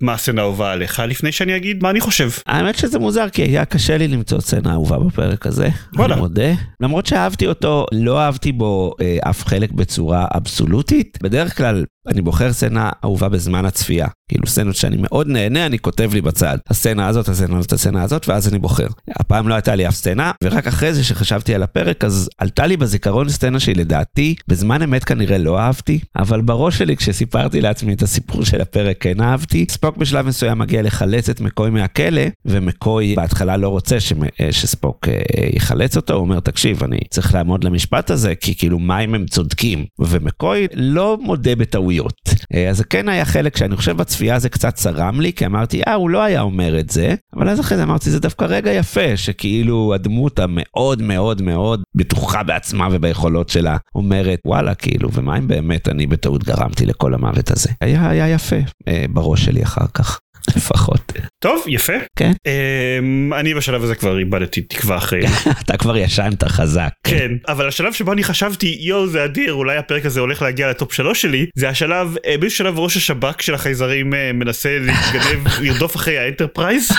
מה 0.00 0.12
הסצנה 0.12 0.40
האהובה 0.40 0.72
עליך 0.72 1.02
לפני 1.08 1.32
שאני 1.32 1.56
אגיד 1.56 1.82
מה 1.82 1.90
אני 1.90 2.00
חושב. 2.00 2.30
האמת 2.46 2.78
שזה 2.78 2.98
מוזר 2.98 3.28
כי 3.28 3.42
היה 3.42 3.64
קשה 3.64 3.98
לי 3.98 4.08
למצוא 4.08 4.40
סצנה 4.40 4.72
אהובה 4.72 4.98
בפרק 4.98 5.46
הזה. 5.46 5.68
וואלה. 5.94 6.14
אני 6.14 6.20
מודה. 6.20 6.52
למרות 6.80 7.06
שאהבתי 7.06 7.46
אותו, 7.46 7.86
לא 7.92 8.20
אהבתי 8.20 8.52
בו 8.52 8.94
אה, 9.00 9.30
אף 9.30 9.44
חלק 9.44 9.72
בצורה 9.72 10.26
אבסולוטית. 10.36 11.18
בדרך 11.22 11.56
כלל 11.56 11.84
אני 12.08 12.22
בוחר 12.22 12.52
סצנה 12.52 12.90
אהובה 13.04 13.28
בזמן 13.28 13.64
הצפייה. 13.64 14.06
כאילו 14.28 14.46
סצנות 14.46 14.76
שאני 14.76 14.96
מאוד 15.00 15.26
נהנה, 15.28 15.66
אני 15.66 15.78
כותב 15.78 16.10
לי 16.14 16.20
בצד. 16.20 16.58
הסצנה 16.70 17.08
הזאת, 17.08 17.28
הסצנה 17.28 17.58
הזאת, 17.58 17.72
הסצנה 17.72 18.02
הזאת, 18.02 18.28
ואז 18.28 18.48
אני 18.48 18.58
בוחר. 18.58 18.86
הפעם 19.10 19.48
לא 19.48 19.54
הייתה 19.54 19.74
לי 19.74 19.88
אף 19.88 19.94
סצנה, 19.94 20.32
ורק 20.44 20.66
אחרי 20.66 20.94
זה 20.94 21.04
שחשבתי 21.04 21.54
על 21.54 21.62
הפרק, 21.62 22.04
אז 22.04 22.30
עלתה 22.38 22.66
לי 22.66 22.76
בזיכרון 22.76 23.28
סצנה 23.28 23.60
שהיא 23.60 23.76
לדעתי, 23.76 24.34
בזמן 24.48 24.82
אמת 24.82 25.04
כנראה 25.04 25.38
לא 25.38 25.58
אהבתי, 25.58 25.87
אבל 26.16 26.40
בראש 26.40 26.78
שלי 26.78 26.96
כשסיפרתי 26.96 27.60
לעצמי 27.60 27.92
את 27.92 28.02
הסיפור 28.02 28.44
של 28.44 28.60
הפרק 28.60 28.96
כן 29.00 29.20
אהבתי. 29.20 29.66
ספוק 29.70 29.96
בשלב 29.96 30.26
מסוים 30.26 30.58
מגיע 30.58 30.82
לחלץ 30.82 31.28
את 31.28 31.40
מקוי 31.40 31.70
מהכלא, 31.70 32.22
ומקוי 32.44 33.14
בהתחלה 33.14 33.56
לא 33.56 33.68
רוצה 33.68 34.00
ש... 34.00 34.12
שספוק 34.50 35.08
אה, 35.08 35.20
יחלץ 35.56 35.96
אותו, 35.96 36.14
הוא 36.14 36.20
אומר, 36.20 36.40
תקשיב, 36.40 36.84
אני 36.84 36.98
צריך 37.10 37.34
לעמוד 37.34 37.64
למשפט 37.64 38.10
הזה, 38.10 38.34
כי 38.34 38.54
כאילו, 38.54 38.78
מה 38.78 38.98
אם 38.98 39.14
הם 39.14 39.26
צודקים? 39.26 39.84
ומקוי 39.98 40.66
לא 40.74 41.18
מודה 41.20 41.56
בטעויות. 41.56 42.14
אה, 42.54 42.70
אז 42.70 42.76
זה 42.76 42.84
כן 42.84 43.08
היה 43.08 43.24
חלק 43.24 43.56
שאני 43.56 43.76
חושב 43.76 43.96
בצפייה 43.96 44.38
זה 44.38 44.48
קצת 44.48 44.74
צרם 44.74 45.20
לי, 45.20 45.32
כי 45.32 45.46
אמרתי, 45.46 45.82
אה, 45.88 45.94
הוא 45.94 46.10
לא 46.10 46.22
היה 46.22 46.40
אומר 46.40 46.78
את 46.80 46.90
זה, 46.90 47.14
אבל 47.36 47.48
אז 47.48 47.60
אחרי 47.60 47.76
זה 47.76 47.82
אמרתי, 47.82 48.10
זה 48.10 48.20
דווקא 48.20 48.44
רגע 48.44 48.72
יפה, 48.72 49.16
שכאילו 49.16 49.94
הדמות 49.94 50.38
המאוד 50.38 51.02
מאוד 51.02 51.42
מאוד 51.42 51.82
בטוחה 51.94 52.42
בעצמה 52.42 52.88
וביכולות 52.90 53.48
שלה 53.48 53.76
אומרת, 53.94 54.38
וואלה, 54.46 54.74
כאילו, 54.74 55.08
ומה 55.12 55.38
אם 55.38 55.48
באמת 55.48 55.77
אני 55.88 56.06
בטעות 56.06 56.44
גרמתי 56.44 56.86
לכל 56.86 57.14
המוות 57.14 57.50
הזה? 57.50 57.70
היה, 57.80 58.10
היה 58.10 58.28
יפה 58.28 58.56
אה, 58.88 59.04
בראש 59.08 59.44
שלי 59.44 59.62
אחר 59.62 59.86
כך. 59.94 60.20
לפחות. 60.56 61.12
טוב 61.38 61.64
יפה. 61.66 61.92
כן. 62.16 62.32
Um, 62.32 63.34
אני 63.34 63.54
בשלב 63.54 63.82
הזה 63.82 63.94
כבר 63.94 64.18
איבדתי 64.18 64.60
תקווה 64.60 64.96
אחרי. 64.96 65.20
אתה 65.64 65.76
כבר 65.76 65.96
ישנת 65.96 66.44
חזק. 66.44 66.90
כן 67.04 67.30
אבל 67.48 67.68
השלב 67.68 67.92
שבו 67.92 68.12
אני 68.12 68.24
חשבתי 68.24 68.76
יואו 68.80 69.06
זה 69.06 69.24
אדיר 69.24 69.52
אולי 69.52 69.76
הפרק 69.76 70.06
הזה 70.06 70.20
הולך 70.20 70.42
להגיע 70.42 70.70
ל 70.70 70.75
top 70.75 70.92
שלוש 70.92 71.22
שלי 71.22 71.46
זה 71.56 71.68
השלב 71.68 72.16
אה, 72.26 72.38
באיזשהו 72.38 72.58
שלב 72.58 72.78
ראש 72.78 72.96
השב"כ 72.96 73.42
של 73.42 73.54
החייזרים 73.54 74.14
אה, 74.14 74.32
מנסה 74.32 74.78
להתגנב 74.78 75.48
לרדוף 75.62 75.96
אחרי 75.96 76.18
האנטרפרייז. 76.18 76.90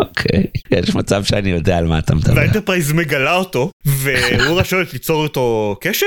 אוקיי 0.00 0.44
יש 0.70 0.94
מצב 0.94 1.24
שאני 1.24 1.50
יודע 1.50 1.78
על 1.78 1.86
מה 1.86 1.98
אתה 1.98 2.14
מדבר. 2.14 2.34
והאנטרפרייז 2.36 2.92
מגלה 2.92 3.34
אותו 3.34 3.70
והוא 3.84 4.62
שואלת 4.62 4.92
ליצור 4.92 5.24
איתו 5.24 5.76
קשר 5.80 6.06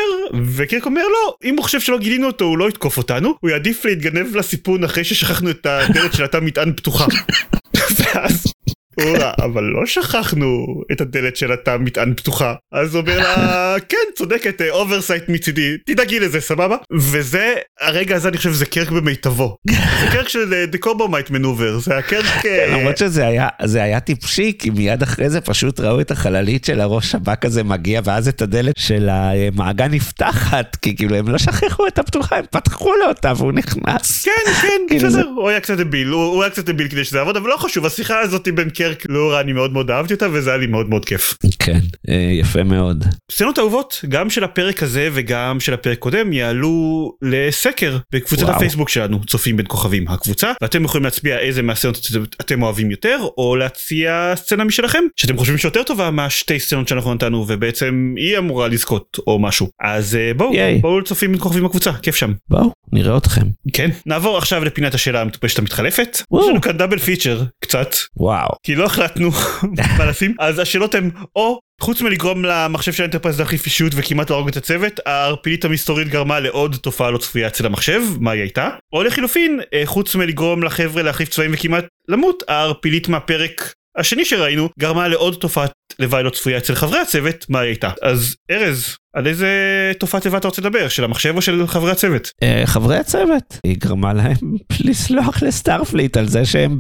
וקירק 0.56 0.86
אומר 0.86 1.02
לא 1.02 1.36
אם 1.44 1.56
הוא 1.56 1.64
חושב 1.64 1.80
שלא 1.80 1.98
גילינו 1.98 2.28
אותו 2.28 2.46
הוא 2.46 2.58
לא 2.58 2.70
יתקוף 2.70 2.98
אותנו 2.98 3.34
הוא 3.40 3.50
יעדיף 3.50 3.86
להתגנב 3.86 4.36
לסיפון 4.36 4.84
אחרי 4.84 5.04
ששכחנו 5.04 5.50
את 5.50 5.66
הדלת 5.66 6.14
של 6.14 6.24
התא 6.24 6.38
מטען 6.38 6.74
פתוחה. 6.74 7.06
ואז 7.98 8.54
אוהורה, 9.02 9.32
אבל 9.42 9.64
לא 9.64 9.86
שכחנו 9.86 10.66
את 10.92 11.02
הדלת 11.02 11.38
של 11.38 11.52
התא 11.52 11.78
מטען 11.80 12.14
פתוחה. 12.14 12.54
אז 12.72 12.96
הוא 12.96 13.02
אומר 13.02 13.18
לה, 13.18 13.76
כן, 13.90 13.98
צודקת, 14.16 14.62
oversight 14.70 15.30
מצידי, 15.30 15.78
תדאגי 15.86 16.20
לזה, 16.20 16.42
סבבה? 16.42 16.78
וזה, 16.94 17.56
הרגע 17.82 18.16
הזה 18.16 18.30
אני 18.30 18.38
חושב 18.38 18.54
שזה 18.54 18.66
קירק 18.66 18.90
במיטבו. 18.90 19.58
זה 19.70 20.08
קירק 20.12 20.30
של 20.30 20.66
The 20.66 20.82
Corbomite 20.82 21.30
Maneuver, 21.30 21.80
זה 21.80 21.98
הקירק... 21.98 22.46
אה, 22.46 22.78
למרות 22.78 22.98
שזה 22.98 23.28
היה, 23.28 23.48
זה 23.64 23.84
היה 23.84 24.00
טיפשי, 24.00 24.54
כי 24.60 24.70
מיד 24.70 25.04
אחרי 25.04 25.30
זה 25.30 25.42
פשוט 25.42 25.80
ראו 25.80 26.02
את 26.02 26.12
החללית 26.12 26.66
של 26.66 26.82
הראש 26.82 27.12
שב"כ 27.12 27.46
הזה 27.46 27.64
מגיע, 27.64 28.02
ואז 28.04 28.28
את 28.28 28.42
הדלת 28.42 28.78
של 28.78 29.10
המעגן 29.12 29.92
נפתחת, 29.92 30.78
כי 30.82 30.96
כאילו 30.96 31.16
הם 31.16 31.28
לא 31.28 31.38
שכחו 31.38 31.88
את 31.88 32.00
הפתוחה, 32.00 32.38
הם 32.38 32.46
פתחו 32.52 32.96
לו 32.96 33.06
אותה 33.08 33.34
והוא 33.38 33.52
נכנס. 33.52 34.26
כן, 34.26 34.52
כן, 34.62 34.82
כאילו 34.90 35.08
בסדר, 35.08 35.28
הוא 35.36 35.50
היה 35.50 35.60
קצת 35.60 35.78
דביל, 35.78 36.08
הוא 36.08 36.44
היה 36.44 36.52
קצת 36.52 36.66
דביל 36.66 36.88
כדי 36.88 37.04
שזה 37.04 37.18
יעבוד, 37.18 37.38
אבל 37.38 37.50
לא 37.50 37.58
חשוב, 37.58 37.86
השיחה 37.86 38.20
הזאת 38.20 38.48
בין 38.56 38.70
קרק 38.70 38.87
קרק 38.88 39.06
לורה 39.10 39.40
אני 39.40 39.54
מאוד 39.54 39.74
מאוד 39.74 39.92
אהבתי 39.92 40.14
אותה 40.14 40.28
וזה 40.32 40.50
היה 40.50 40.58
לי 40.58 40.68
מאוד 40.68 40.90
מאוד 40.90 41.06
כיף. 41.06 41.34
כן 41.60 41.80
אה, 42.10 42.30
יפה 42.32 42.64
מאוד. 42.64 43.04
סצנות 43.32 43.60
אהובות 43.60 44.06
גם 44.10 44.30
של 44.30 44.44
הפרק 44.44 44.84
הזה 44.84 45.10
וגם 45.14 45.60
של 45.60 45.74
הפרק 45.74 46.00
קודם 46.00 46.34
יעלו 46.34 47.12
לסקר 47.22 47.98
בקבוצת 48.12 48.44
וואו. 48.44 48.56
הפייסבוק 48.56 48.90
שלנו 48.90 49.26
צופים 49.26 49.58
בין 49.58 49.66
כוכבים 49.70 50.08
הקבוצה 50.08 50.52
ואתם 50.62 50.84
יכולים 50.84 51.04
להצביע 51.06 51.40
איזה 51.40 51.62
מהסצנות 51.62 52.08
אתם 52.42 52.64
אוהבים 52.64 52.92
יותר 52.92 53.18
או 53.38 53.56
להציע 53.56 54.34
סצנה 54.36 54.64
משלכם 54.64 55.04
שאתם 55.16 55.38
חושבים 55.38 55.58
שיותר 55.58 55.84
טובה 55.84 56.12
מהשתי 56.12 56.60
סצנות 56.60 56.88
שאנחנו 56.88 57.14
נתנו 57.14 57.46
ובעצם 57.48 58.14
היא 58.18 58.38
אמורה 58.38 58.68
לזכות 58.68 59.18
או 59.28 59.40
משהו 59.40 59.68
אז 59.82 60.16
אה, 60.16 60.34
בואו 60.34 60.54
בואו 60.82 61.04
צופים 61.04 61.32
בין 61.32 61.42
כוכבים 61.42 61.66
הקבוצה 61.66 61.92
כיף 61.94 62.16
שם. 62.16 62.34
בואו 62.50 62.72
נראה 62.94 63.18
אתכם. 63.18 63.42
כן 63.74 63.90
נעבור 64.06 64.38
עכשיו 64.38 64.64
לפינת 64.66 64.94
השאלה 64.94 65.22
המטופשת 65.22 65.60
המתחלפת. 65.60 66.18
יש 66.40 66.48
לנו 66.50 66.62
כאן 66.62 66.78
double 66.78 67.00
feature 67.00 67.44
קצת. 67.62 67.96
וואו. 68.18 68.50
כי 68.64 68.76
לא 68.78 68.86
החלטנו 68.86 69.32
מה 69.98 70.06
לשים 70.06 70.36
אז 70.40 70.60
השאלות 70.60 70.96
הן 70.96 71.10
או 71.36 71.60
חוץ 71.82 72.02
מלגרום 72.02 72.46
למחשב 72.46 72.94
של 72.94 73.04
האנטרפרייז 73.04 73.40
להחליף 73.40 73.66
אישיות 73.66 73.92
וכמעט 73.96 74.30
להרוג 74.30 74.48
את 74.48 74.58
הצוות 74.58 75.00
הערפילית 75.06 75.66
המסתורית 75.66 76.08
גרמה 76.08 76.40
לעוד 76.40 76.76
תופעה 76.82 77.12
לא 77.12 77.18
צפויה 77.18 77.48
אצל 77.48 77.66
המחשב 77.66 78.02
מה 78.20 78.32
היא 78.32 78.42
הייתה? 78.42 78.70
או 78.94 79.04
לחילופין 79.04 79.60
אה, 79.74 79.82
חוץ 79.86 80.16
מלגרום 80.16 80.64
לחבר'ה 80.64 81.04
להחליף 81.04 81.30
צבעים 81.30 81.52
וכמעט 81.54 81.86
למות 82.08 82.44
הערפילית 82.48 83.08
מהפרק 83.08 83.74
השני 83.98 84.26
שראינו 84.26 84.70
גרמה 84.80 85.08
לעוד 85.08 85.36
תופעת 85.40 85.72
לוואי 86.00 86.24
לא 86.24 86.30
צפויה 86.30 86.58
אצל 86.58 86.76
חברי 86.76 87.00
הצוות 87.00 87.46
מה 87.50 87.60
היא 87.60 87.68
הייתה? 87.68 87.90
אז 88.02 88.36
ארז 88.52 88.96
על 89.16 89.28
איזה 89.28 89.52
תופעת 90.00 90.26
לוואי 90.26 90.40
אתה 90.40 90.48
רוצה 90.48 90.62
לדבר? 90.62 90.88
של 90.88 91.04
המחשב 91.04 91.34
או 91.36 91.42
של 91.42 91.68
חברי 91.68 91.92
הצוות? 91.92 92.32
אה, 92.44 92.64
חברי 92.66 92.98
הצוות? 92.98 93.60
היא 93.64 93.78
גרמה 93.80 94.14
להם 94.14 94.56
לסלוח 94.86 95.44
לסטארפליט 95.44 96.18
על 96.18 96.28
זה 96.28 96.46
שהם 96.46 96.80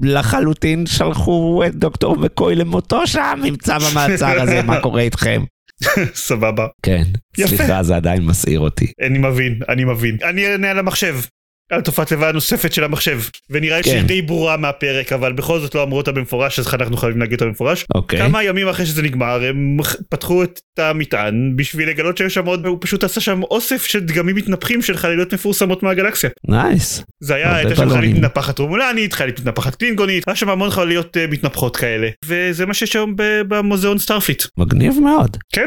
לחלוטין 0.00 0.86
שלחו 0.86 1.62
את 1.66 1.74
דוקטור 1.74 2.16
מקוי 2.16 2.54
למותו 2.54 3.06
שם, 3.06 3.40
נמצא 3.42 3.78
במעצר 3.78 4.40
הזה, 4.42 4.62
מה 4.62 4.80
קורה 4.82 5.02
איתכם? 5.02 5.44
סבבה. 6.14 6.66
כן, 6.82 7.02
סליחה, 7.36 7.82
זה 7.82 7.96
עדיין 7.96 8.22
מסעיר 8.22 8.60
אותי. 8.60 8.92
אני 9.06 9.18
מבין, 9.18 9.60
אני 9.68 9.84
מבין. 9.84 10.16
אני 10.28 10.46
אענה 10.46 10.70
על 10.70 10.78
המחשב. 10.78 11.16
על 11.70 11.80
תופעת 11.80 12.12
לוואי 12.12 12.28
הנוספת 12.28 12.72
של 12.72 12.84
המחשב 12.84 13.20
ונראה 13.50 13.76
לי 13.76 13.82
כן. 13.82 13.90
שהיא 13.90 14.02
די 14.02 14.22
ברורה 14.22 14.56
מהפרק 14.56 15.12
אבל 15.12 15.32
בכל 15.32 15.60
זאת 15.60 15.74
לא 15.74 15.82
אמרו 15.82 15.96
אותה 15.96 16.12
במפורש 16.12 16.58
אז 16.58 16.74
אנחנו 16.74 16.96
חייבים 16.96 17.20
להגיד 17.20 17.34
אותה 17.34 17.44
במפורש. 17.44 17.84
אוקיי. 17.94 18.18
כמה 18.18 18.42
ימים 18.42 18.68
אחרי 18.68 18.86
שזה 18.86 19.02
נגמר 19.02 19.44
הם 19.44 19.76
פתחו 20.08 20.42
את 20.42 20.60
המטען 20.78 21.52
בשביל 21.56 21.88
לגלות 21.88 22.16
שיש 22.16 22.34
שם 22.34 22.46
עוד 22.46 22.66
הוא 22.66 22.78
פשוט 22.80 23.04
עשה 23.04 23.20
שם 23.20 23.42
אוסף 23.42 23.84
של 23.84 24.00
דגמים 24.00 24.36
מתנפחים 24.36 24.82
של 24.82 24.96
חלליות 24.96 25.34
מפורסמות 25.34 25.82
מהגלקסיה. 25.82 26.30
Nice. 26.48 27.02
זה 27.20 27.34
היה 27.34 27.56
הייתה 27.56 27.76
שם 27.76 27.90
חללית 27.90 28.16
מתנפחת 28.16 28.58
רומולנית 28.58 29.12
חללית 29.12 29.40
מתנפחת 29.40 29.74
קלינגונית 29.74 30.28
היה 30.28 30.36
שם 30.36 30.48
המון 30.48 30.70
חלליות 30.70 31.16
uh, 31.16 31.32
מתנפחות 31.32 31.76
כאלה 31.76 32.08
וזה 32.24 32.66
מה 32.66 32.74
שיש 32.74 32.96
היום 32.96 33.14
במוזיאון 33.16 33.98
סטארפליט. 33.98 34.42
מגניב 34.58 35.00
מאוד. 35.00 35.36
כן 35.52 35.66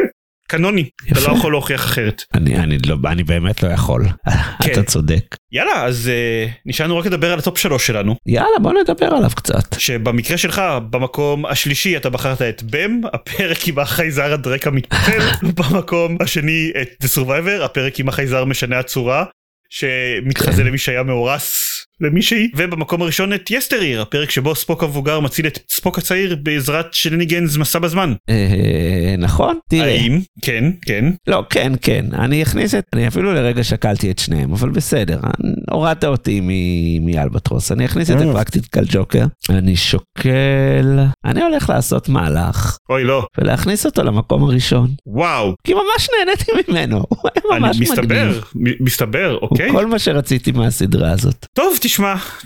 קנוני, 0.53 0.89
אתה. 1.11 1.19
לא 1.19 1.37
יכול 1.37 1.51
להוכיח 1.51 1.85
אחרת. 1.85 2.23
אני, 2.33 2.55
אני, 2.55 2.77
לא, 2.85 2.97
אני 3.05 3.23
באמת 3.23 3.63
לא 3.63 3.69
יכול. 3.69 4.05
אתה 4.65 4.83
צודק. 4.83 5.35
יאללה, 5.51 5.85
אז 5.85 6.11
uh, 6.11 6.51
נשארנו 6.65 6.97
רק 6.97 7.05
לדבר 7.05 7.33
על 7.33 7.39
ה 7.39 7.44
top 7.44 7.57
שלוש 7.57 7.87
שלנו, 7.87 8.15
יאללה, 8.25 8.59
בוא 8.61 8.73
נדבר 8.73 9.05
עליו 9.05 9.29
קצת. 9.35 9.75
שבמקרה 9.79 10.37
שלך, 10.37 10.61
במקום 10.89 11.45
השלישי 11.45 11.97
אתה 11.97 12.09
בחרת 12.09 12.41
את 12.41 12.63
בם, 12.63 13.01
הפרק 13.13 13.67
עם 13.67 13.79
החייזר 13.79 14.33
הדרק 14.33 14.67
המתפתל, 14.67 15.19
במקום 15.57 16.17
השני 16.19 16.71
את 16.81 17.03
The 17.03 17.19
Survivor, 17.19 17.63
הפרק 17.63 17.99
עם 17.99 18.09
החייזר 18.09 18.45
משנה 18.45 18.79
הצורה, 18.79 19.25
שמתחזה 19.69 20.61
כן. 20.61 20.67
למי 20.67 20.77
שהיה 20.77 21.03
מאורס 21.03 21.72
למישהי, 22.03 22.49
ובמקום 22.55 23.01
הראשון 23.01 23.33
את 23.33 23.51
יסטריר, 23.51 24.01
הפרק 24.01 24.29
שבו 24.31 24.55
ספוק 24.55 24.83
המבוגר 24.83 25.19
מציל 25.19 25.47
את 25.47 25.59
ספוק 25.69 25.97
הצעיר 25.97 26.35
בעזרת 26.43 26.93
שניניגנס 26.93 27.57
מסע 27.57 27.79
בזמן. 27.79 28.13
אה, 28.29 28.35
נכון? 29.17 29.57
תראה. 29.69 29.85
האם? 29.85 30.19
כן, 30.41 30.63
כן. 30.85 31.05
לא, 31.27 31.43
כן, 31.49 31.71
כן. 31.81 32.05
אני 32.13 32.43
אכניס 32.43 32.75
את... 32.75 32.83
אני 32.93 33.07
אפילו 33.07 33.33
לרגע 33.33 33.63
שקלתי 33.63 34.11
את 34.11 34.19
שניהם, 34.19 34.53
אבל 34.53 34.69
בסדר. 34.69 35.19
הורדת 35.71 36.03
אותי 36.05 36.39
מ- 36.43 37.05
מ 37.05 37.11
Albatross. 37.11 37.71
אני 37.71 37.85
אכניס 37.85 38.11
את 38.11 38.15
אה. 38.15 38.29
ה 38.29 38.35
Practical 38.35 38.83
Joker. 38.89 39.25
אני 39.49 39.75
שוקל... 39.75 40.99
אני 41.25 41.41
הולך 41.43 41.69
לעשות 41.69 42.09
מהלך, 42.09 42.77
אוי 42.89 43.03
לא. 43.03 43.25
ולהכניס 43.37 43.85
אותו 43.85 44.03
למקום 44.03 44.43
הראשון. 44.43 44.89
וואו. 45.07 45.53
כי 45.63 45.73
ממש 45.73 46.09
נהניתי 46.19 46.51
ממנו. 46.71 47.03
הוא 47.09 47.17
היה 47.35 47.57
אני 47.57 47.59
ממש 47.67 47.79
מסתבר, 47.79 48.03
מגניב. 48.03 48.43
מ- 48.55 48.83
מסתבר, 48.85 49.37
הוא 49.41 49.49
אוקיי. 49.51 49.71
כל 49.71 49.85
מה 49.85 49.99
שרציתי 49.99 50.51
מהסדרה 50.51 51.11
הזאת. 51.11 51.45
טוב, 51.53 51.77
תשמע, 51.81 51.92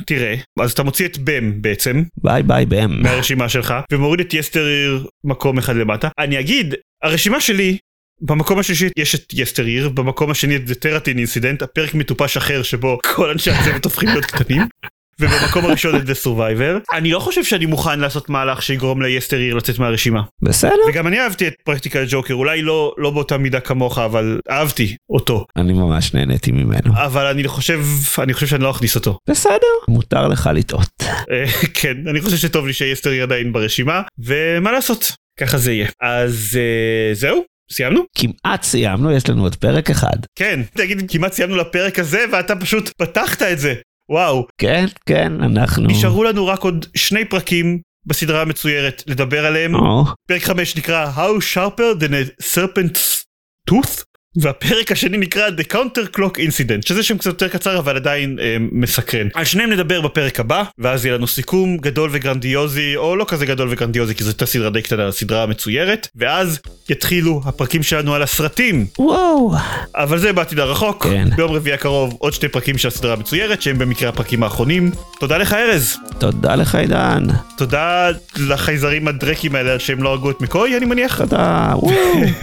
תראה, 0.06 0.36
אז 0.60 0.72
אתה 0.72 0.84
מוציא 0.84 1.06
את 1.06 1.18
בם 1.18 1.62
בעצם, 1.62 2.04
ביי 2.18 2.44
ביי 2.44 2.66
בם. 2.66 3.02
מהרשימה 3.02 3.50
שלך, 3.50 3.74
ומוריד 3.92 4.20
את 4.20 4.34
Yesteryear 4.34 5.08
מקום 5.24 5.58
אחד 5.58 5.76
למטה. 5.76 6.10
אני 6.20 6.40
אגיד, 6.40 6.76
הרשימה 7.04 7.42
שלי, 7.42 7.78
במקום 8.22 8.60
השלישי 8.60 8.90
יש 8.98 9.16
את 9.16 9.34
Yesteryear, 9.34 9.89
במקום 9.90 10.32
השני 10.32 10.56
את 10.56 10.62
The 10.68 10.74
Terratin 10.74 11.18
Incident, 11.18 11.64
הפרק 11.64 11.94
מטופש 11.94 12.38
אחר 12.38 12.64
שבו 12.64 13.00
כל 13.16 13.30
אנשי 13.30 13.52
הצוות 13.52 13.86
הופכים 13.86 14.10
להיות 14.10 14.26
קטנים. 14.26 14.62
ובמקום 15.21 15.65
הראשון 15.65 15.95
את 15.95 16.01
The 16.01 16.25
Survivor. 16.25 16.93
אני 16.93 17.12
לא 17.12 17.19
חושב 17.19 17.43
שאני 17.43 17.65
מוכן 17.65 17.99
לעשות 17.99 18.30
מהלך 18.30 18.62
שיגרום 18.62 19.01
ל 19.02 19.06
Yesteryear 19.06 19.56
לצאת 19.56 19.80
מהרשימה. 19.80 20.21
בסדר. 20.41 20.73
וגם 20.89 21.08
אני 21.08 21.19
אהבתי 21.19 21.47
את 21.47 21.53
Practical 21.65 22.06
Joker, 22.10 22.34
אולי 22.34 22.62
לא, 22.62 22.93
לא 22.97 23.12
באותה 23.12 23.38
מידה 23.38 23.60
כמוך, 23.60 23.97
אבל 23.97 24.39
אהבתי 24.49 24.95
אותו. 25.10 25.45
אני 25.56 25.73
ממש 25.73 26.13
נהניתי 26.13 26.51
ממנו. 26.51 26.93
אבל 26.95 27.25
אני 27.25 27.47
חושב, 27.47 27.82
אני 28.19 28.34
חושב 28.34 28.47
שאני 28.47 28.63
לא 28.63 28.71
אכניס 28.71 28.95
אותו. 28.95 29.19
בסדר. 29.30 29.58
מותר 29.88 30.27
לך 30.27 30.49
לטעות. 30.53 30.89
אה, 31.03 31.45
כן, 31.73 31.97
אני 32.08 32.21
חושב 32.21 32.38
שטוב 32.38 32.67
לי 32.67 32.73
שיסטריר 32.73 33.23
עדיין 33.23 33.53
ברשימה, 33.53 34.01
ומה 34.19 34.71
לעשות, 34.71 35.12
ככה 35.39 35.58
זה 35.58 35.71
יהיה. 35.71 35.88
אז 36.01 36.60
אה, 36.60 37.13
זהו, 37.13 37.43
סיימנו? 37.71 38.01
כמעט 38.17 38.63
סיימנו, 38.63 39.12
יש 39.12 39.30
לנו 39.30 39.43
עוד 39.43 39.56
פרק 39.56 39.89
אחד. 39.89 40.17
כן, 40.36 40.60
תגיד, 40.73 41.12
כמעט 41.12 41.34
סיימנו 41.34 41.56
לפרק 41.56 41.99
הזה, 41.99 42.25
ואתה 42.32 42.56
פשוט 42.56 42.89
פתחת 42.97 43.41
את 43.41 43.60
זה. 43.60 43.73
וואו, 44.10 44.48
כן, 44.58 44.86
כן, 45.06 45.34
אנחנו... 45.43 45.88
נשארו 45.88 46.24
לנו 46.24 46.48
רק 46.48 46.62
עוד 46.63 46.86
שני 46.96 47.26
פרקים 47.26 47.80
בסדרה 48.06 48.41
המצוירת 48.41 49.04
לדבר 49.08 49.46
עליהם. 49.46 49.76
או, 49.76 50.06
פרק 50.28 50.43
5 50.43 50.78
נקרא 50.78 51.12
How 51.15 51.56
Sharper 51.56 52.02
than 52.02 52.12
a 52.12 52.43
Serpent's 52.43 53.24
Tooth, 53.72 54.04
והפרק 54.41 54.91
השני 54.91 55.17
נקרא 55.17 55.50
The 55.50 55.73
Counter 55.73 56.17
Clock 56.17 56.36
Incident, 56.38 56.88
שזה 56.88 57.04
שם 57.04 57.17
קצת 57.17 57.26
יותר 57.26 57.47
קצר 57.47 57.80
אבל 57.80 57.95
עדיין 57.95 58.38
אה, 58.41 58.58
מסקרן. 58.71 59.28
על 59.34 59.45
שניהם 59.45 59.69
נדבר 59.69 60.02
בפרק 60.02 60.39
הבא, 60.39 60.63
ואז 60.78 61.06
יהיה 61.06 61.17
לנו 61.17 61.28
סיכום 61.28 61.78
גדול 61.78 62.10
וגרנדיוזי, 62.13 62.95
או 62.95 63.15
לא 63.15 63.26
כזה 63.28 63.45
גדול 63.45 63.67
וגרנדיוזי 63.71 64.15
כי 64.15 64.23
זו 64.23 64.30
הייתה 64.30 64.45
סדרה 64.45 64.69
די 64.69 64.82
קטנה, 64.82 65.12
סדרה 65.12 65.45
מצוירת, 65.45 66.08
ואז 66.15 66.60
יתחילו 66.89 67.41
הפרקים 67.45 67.84
שלנו 67.84 68.15
על 68.15 68.23
הסרטים. 68.23 68.86
וואו. 69.00 69.52
אבל 69.95 70.17
זה 70.19 70.34
בעתיד 70.34 70.60
הרחוק, 70.60 71.04
כן. 71.08 71.30
ביום 71.36 71.52
רביעי 71.52 71.73
הקרוב 71.73 72.15
עוד 72.19 72.34
שני 72.34 72.50
פרקים 72.50 72.78
של 72.78 72.88
הסדרה 72.88 73.13
המצוירת, 73.13 73.62
שהם 73.62 73.78
במקרה 73.78 74.10
הפרקים 74.10 74.43
האחרונים. 74.43 74.91
תודה 75.19 75.38
לך 75.38 75.54
ארז, 75.54 75.97
תודה 76.19 76.56
לך 76.56 76.76
עידן. 76.76 77.23
תודה 77.58 78.10
לחייזרים 78.38 79.08
הדרקים 79.08 79.56
האלה 79.56 79.80
שהם 79.80 80.04
לא 80.04 80.10
הרגו 80.10 80.32
את 80.32 80.41
מקוי 80.41 80.78
אני 80.78 80.86
מניח. 80.86 81.17
תודה. 81.17 81.73
וואו. 81.76 81.93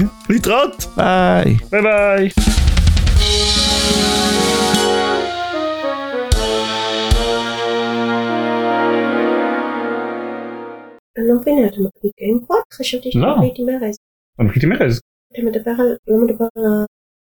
להתראות, 0.30 0.86
ביי. 0.96 1.56
ביי 1.72 1.82
ביי. 1.84 2.28
אני 11.18 11.28
לא 11.28 11.34
מבינה, 11.40 11.66
אתה 11.66 11.76
מקליט 11.80 12.12
גיימפוד? 12.20 12.58
חשבתי 12.72 13.12
שאתה 13.12 13.26
לא. 13.26 13.36
מקליט 13.36 13.54
עם 13.58 13.68
ארז. 13.68 13.96
אני 14.38 14.48
מקליט 14.48 14.64
עם 14.64 14.72
ארז. 14.72 15.00
אתה 15.32 15.42
מדבר 15.42 15.70
על, 15.70 15.96
לא 16.08 16.16
מדבר 16.24 16.46
על 16.56 16.64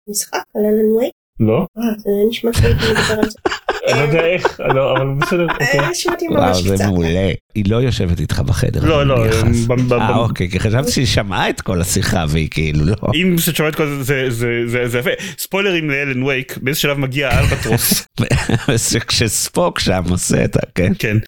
המשחק, 0.07 0.43
על 0.55 0.61
אלן 0.65 0.91
וייק? 0.97 1.13
לא. 1.39 1.59
אה, 1.77 1.97
זה 1.97 2.09
נשמע 2.29 2.53
שהייתי 2.53 2.83
מדבר 2.91 3.23
על 3.23 3.29
זה. 3.29 3.52
אני 3.87 3.99
לא 3.99 4.03
יודע 4.03 4.25
איך, 4.25 4.59
לא, 4.75 4.97
אבל 4.97 5.07
בסדר, 5.21 5.47
אוקיי. 5.53 5.79
אה, 5.79 5.93
שמעתי 5.93 6.25
וואו, 6.27 6.41
ממש 6.47 6.57
זה 6.61 6.75
קצת. 6.75 6.85
מעולה. 6.85 7.31
היא 7.55 7.63
לא 7.67 7.75
יושבת 7.75 8.19
איתך 8.19 8.39
בחדר. 8.39 8.85
לא, 8.85 9.07
לא, 9.07 9.25
אה, 9.25 9.29
ב- 9.89 10.09
אוקיי, 10.15 10.49
כי 10.49 10.59
חשבתי 10.59 10.91
שהיא 10.91 11.05
שמעה 11.05 11.49
את 11.49 11.61
כל 11.61 11.81
השיחה 11.81 12.25
והיא 12.29 12.49
כאילו 12.51 12.85
לא. 12.85 12.95
אם 13.15 13.35
שומעת 13.53 13.75
כל 13.75 13.87
זה, 13.87 14.03
זה- 14.03 14.25
זה- 14.29 14.61
זה 14.67 14.87
זה 14.87 14.99
יפה. 14.99 15.09
ספוילרים 15.37 15.89
לאלן 15.89 16.23
וייק, 16.23 16.57
באיזה 16.61 16.79
שלב 16.79 16.97
מגיע 16.99 17.29
האלבטרוס, 17.29 18.07
כשספוק 19.07 19.79
שם 19.79 20.03
עושה 20.09 20.45
את 20.45 20.55
ה... 20.55 20.59
כן. 20.75 20.91
כן, 20.99 21.17